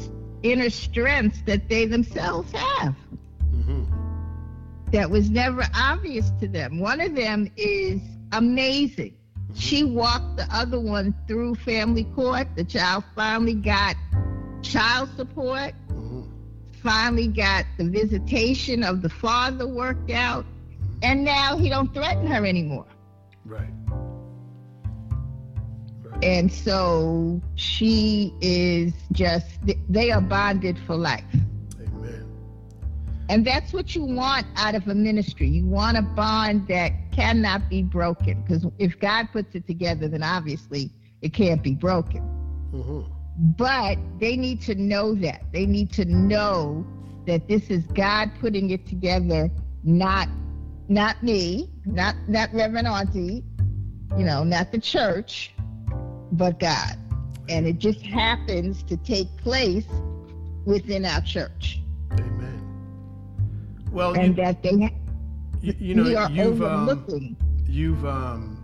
inner 0.43 0.71
strengths 0.71 1.43
that 1.43 1.69
they 1.69 1.87
themselves 1.87 2.51
have. 2.53 2.97
Mm-hmm. 4.97 5.03
That 5.03 5.11
was 5.11 5.31
never 5.31 5.65
obvious 5.75 6.31
to 6.41 6.49
them. 6.49 6.79
One 6.81 7.01
of 7.01 7.15
them 7.15 7.51
is 7.57 8.01
amazing 8.33 9.17
she 9.57 9.85
walked 9.85 10.37
the 10.37 10.47
other 10.55 10.79
one 10.79 11.15
through 11.27 11.55
family 11.57 12.05
court. 12.05 12.49
The 12.57 12.65
child 12.65 13.05
finally 13.15 13.55
got 13.55 13.97
child 14.63 15.09
support, 15.17 15.73
mm-hmm. 15.89 16.23
finally 16.83 17.29
got 17.29 17.65
the 17.79 17.85
visitation 17.85 18.83
of 18.83 19.03
the 19.03 19.09
father 19.09 19.67
worked 19.67 20.11
out, 20.11 20.45
and 21.03 21.25
now 21.25 21.57
he 21.57 21.69
don't 21.69 21.93
threaten 21.95 22.27
her 22.27 22.45
anymore. 22.45 22.87
Right. 23.45 23.69
right. 26.05 26.25
And 26.25 26.53
so 26.53 27.41
she 27.55 28.35
is 28.41 28.93
just, 29.13 29.47
they 29.89 30.11
are 30.11 30.21
bonded 30.21 30.79
for 30.87 30.97
life. 30.97 31.25
And 33.29 33.45
that's 33.47 33.73
what 33.73 33.95
you 33.95 34.05
want 34.05 34.47
out 34.57 34.75
of 34.75 34.87
a 34.89 34.95
ministry. 34.95 35.49
You 35.49 35.67
want 35.67 35.97
a 35.97 36.03
bond 36.03 36.69
that 36.69 36.93
cannot 37.13 37.69
be 37.69 37.83
broken. 37.83 38.43
Because 38.43 38.67
if 38.79 38.99
God 39.01 39.29
puts 39.33 39.55
it 39.55 39.67
together, 39.67 40.09
then 40.09 40.23
obviously 40.23 40.93
it 41.23 41.33
can't 41.33 41.63
be 41.63 41.75
broken. 41.75 42.23
Mm-hmm. 42.73 43.13
But 43.57 43.99
they 44.21 44.37
need 44.37 44.61
to 44.63 44.75
know 44.75 45.15
that. 45.17 45.43
They 45.53 45.67
need 45.67 45.93
to 45.93 46.05
know 46.05 46.87
that 47.27 47.49
this 47.49 47.71
is 47.71 47.85
God 47.89 48.31
putting 48.41 48.71
it 48.71 48.87
together, 48.87 49.51
not 49.83 50.29
not 50.89 51.21
me, 51.23 51.69
not 51.85 52.15
not 52.29 52.49
Reverend 52.55 52.87
Auntie, 52.87 53.43
you 54.17 54.25
know, 54.25 54.45
not 54.45 54.73
the 54.73 54.79
church, 54.79 55.53
but 56.33 56.59
God. 56.61 56.97
And 57.49 57.67
it 57.67 57.79
just 57.79 58.03
happens 58.03 58.83
to 58.85 58.97
take 58.97 59.29
place 59.39 59.87
within 60.65 61.05
our 61.05 61.21
church. 61.21 61.81
Amen. 62.13 62.66
Well, 63.97 64.13
and 64.13 64.37
you, 64.37 64.45
that 64.45 64.63
they, 64.63 64.93
you, 65.63 65.75
you 65.79 65.95
know, 65.95 66.29
you've 66.29 66.63
um, 66.63 67.35
you've 67.67 68.05
um, 68.05 68.63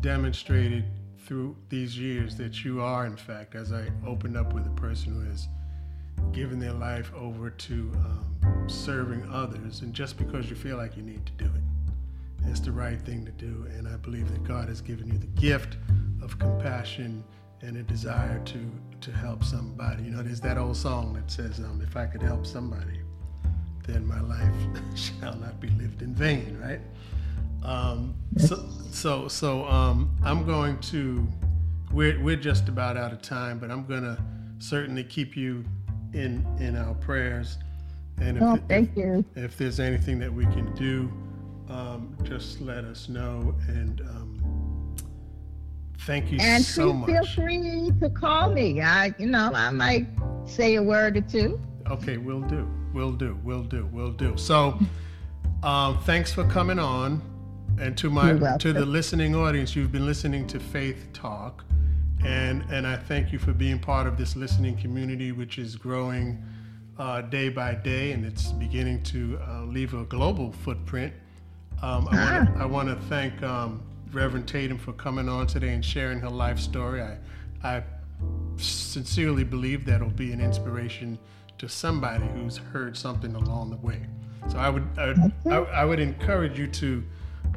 demonstrated 0.00 0.84
through 1.20 1.56
these 1.68 1.96
years 1.96 2.36
that 2.36 2.64
you 2.64 2.82
are, 2.82 3.06
in 3.06 3.16
fact, 3.16 3.54
as 3.54 3.72
I 3.72 3.88
opened 4.04 4.36
up 4.36 4.52
with 4.52 4.66
a 4.66 4.70
person 4.70 5.14
who 5.14 5.30
has 5.30 5.46
given 6.32 6.58
their 6.58 6.72
life 6.72 7.12
over 7.14 7.50
to 7.50 7.92
um, 7.94 8.64
serving 8.68 9.30
others, 9.30 9.82
and 9.82 9.94
just 9.94 10.18
because 10.18 10.50
you 10.50 10.56
feel 10.56 10.76
like 10.76 10.96
you 10.96 11.04
need 11.04 11.24
to 11.24 11.32
do 11.34 11.44
it, 11.44 12.48
it's 12.50 12.58
the 12.58 12.72
right 12.72 13.00
thing 13.00 13.24
to 13.26 13.32
do. 13.32 13.68
And 13.76 13.86
I 13.86 13.94
believe 13.94 14.28
that 14.32 14.42
God 14.42 14.68
has 14.68 14.80
given 14.80 15.06
you 15.06 15.18
the 15.18 15.40
gift 15.40 15.76
of 16.20 16.36
compassion 16.40 17.22
and 17.62 17.76
a 17.76 17.84
desire 17.84 18.40
to 18.46 18.58
to 19.02 19.12
help 19.12 19.44
somebody. 19.44 20.02
You 20.02 20.10
know, 20.10 20.22
there's 20.24 20.40
that 20.40 20.58
old 20.58 20.76
song 20.76 21.12
that 21.12 21.30
says, 21.30 21.60
um, 21.60 21.80
"If 21.80 21.96
I 21.96 22.06
could 22.06 22.22
help 22.22 22.44
somebody." 22.44 23.05
Then 23.86 24.06
my 24.06 24.20
life 24.20 24.54
shall 24.94 25.36
not 25.36 25.60
be 25.60 25.68
lived 25.70 26.02
in 26.02 26.14
vain, 26.14 26.58
right? 26.60 26.80
Um, 27.62 28.14
so, 28.36 28.68
so, 28.90 29.28
so 29.28 29.64
um, 29.66 30.14
I'm 30.24 30.44
going 30.44 30.78
to. 30.78 31.26
We're 31.92 32.20
we're 32.22 32.36
just 32.36 32.68
about 32.68 32.96
out 32.96 33.12
of 33.12 33.22
time, 33.22 33.58
but 33.58 33.70
I'm 33.70 33.86
gonna 33.86 34.18
certainly 34.58 35.04
keep 35.04 35.36
you 35.36 35.64
in 36.12 36.44
in 36.58 36.76
our 36.76 36.94
prayers. 36.94 37.58
And 38.18 38.36
if, 38.38 38.42
oh, 38.42 38.58
thank 38.68 38.96
you. 38.96 39.24
If 39.34 39.56
there's 39.56 39.78
anything 39.78 40.18
that 40.20 40.32
we 40.32 40.44
can 40.46 40.72
do, 40.74 41.12
um, 41.68 42.16
just 42.22 42.60
let 42.60 42.84
us 42.84 43.08
know. 43.08 43.54
And 43.68 44.00
um, 44.00 44.96
thank 46.00 46.32
you 46.32 46.38
and 46.40 46.64
so 46.64 46.92
much. 46.92 47.10
And 47.10 47.26
feel 47.26 47.34
free 47.34 47.92
to 48.00 48.10
call 48.10 48.50
me. 48.50 48.80
I, 48.80 49.14
you 49.18 49.26
know, 49.26 49.52
I 49.54 49.70
might 49.70 50.06
say 50.46 50.76
a 50.76 50.82
word 50.82 51.16
or 51.16 51.22
two. 51.22 51.60
Okay, 51.90 52.16
we'll 52.16 52.40
do. 52.42 52.68
We'll 52.96 53.12
do. 53.12 53.38
We'll 53.44 53.62
do. 53.62 53.86
We'll 53.92 54.12
do. 54.12 54.38
So, 54.38 54.78
um, 55.62 55.98
thanks 56.04 56.32
for 56.32 56.44
coming 56.44 56.78
on, 56.78 57.20
and 57.78 57.94
to 57.98 58.08
my 58.08 58.56
to 58.56 58.72
the 58.72 58.86
listening 58.86 59.34
audience, 59.34 59.76
you've 59.76 59.92
been 59.92 60.06
listening 60.06 60.46
to 60.46 60.58
Faith 60.58 61.06
Talk, 61.12 61.66
and 62.24 62.64
and 62.70 62.86
I 62.86 62.96
thank 62.96 63.34
you 63.34 63.38
for 63.38 63.52
being 63.52 63.78
part 63.78 64.06
of 64.06 64.16
this 64.16 64.34
listening 64.34 64.78
community, 64.78 65.30
which 65.30 65.58
is 65.58 65.76
growing 65.76 66.42
uh, 66.98 67.20
day 67.20 67.50
by 67.50 67.74
day, 67.74 68.12
and 68.12 68.24
it's 68.24 68.52
beginning 68.52 69.02
to 69.02 69.38
uh, 69.46 69.64
leave 69.64 69.92
a 69.92 70.04
global 70.04 70.52
footprint. 70.52 71.12
Um, 71.82 72.08
I 72.10 72.64
want 72.64 72.88
to 72.88 72.96
thank 73.08 73.42
um, 73.42 73.82
Reverend 74.10 74.48
Tatum 74.48 74.78
for 74.78 74.94
coming 74.94 75.28
on 75.28 75.46
today 75.46 75.74
and 75.74 75.84
sharing 75.84 76.18
her 76.20 76.30
life 76.30 76.58
story. 76.58 77.02
I 77.02 77.18
I 77.62 77.82
sincerely 78.56 79.44
believe 79.44 79.84
that'll 79.84 80.08
be 80.08 80.32
an 80.32 80.40
inspiration 80.40 81.18
to 81.58 81.68
somebody 81.68 82.26
who's 82.26 82.56
heard 82.56 82.96
something 82.96 83.34
along 83.34 83.70
the 83.70 83.76
way. 83.76 84.02
So 84.48 84.58
I 84.58 84.68
would 84.68 84.86
I 84.96 85.08
would, 85.08 85.32
I, 85.46 85.56
I 85.56 85.84
would 85.84 86.00
encourage 86.00 86.58
you 86.58 86.66
to 86.68 87.04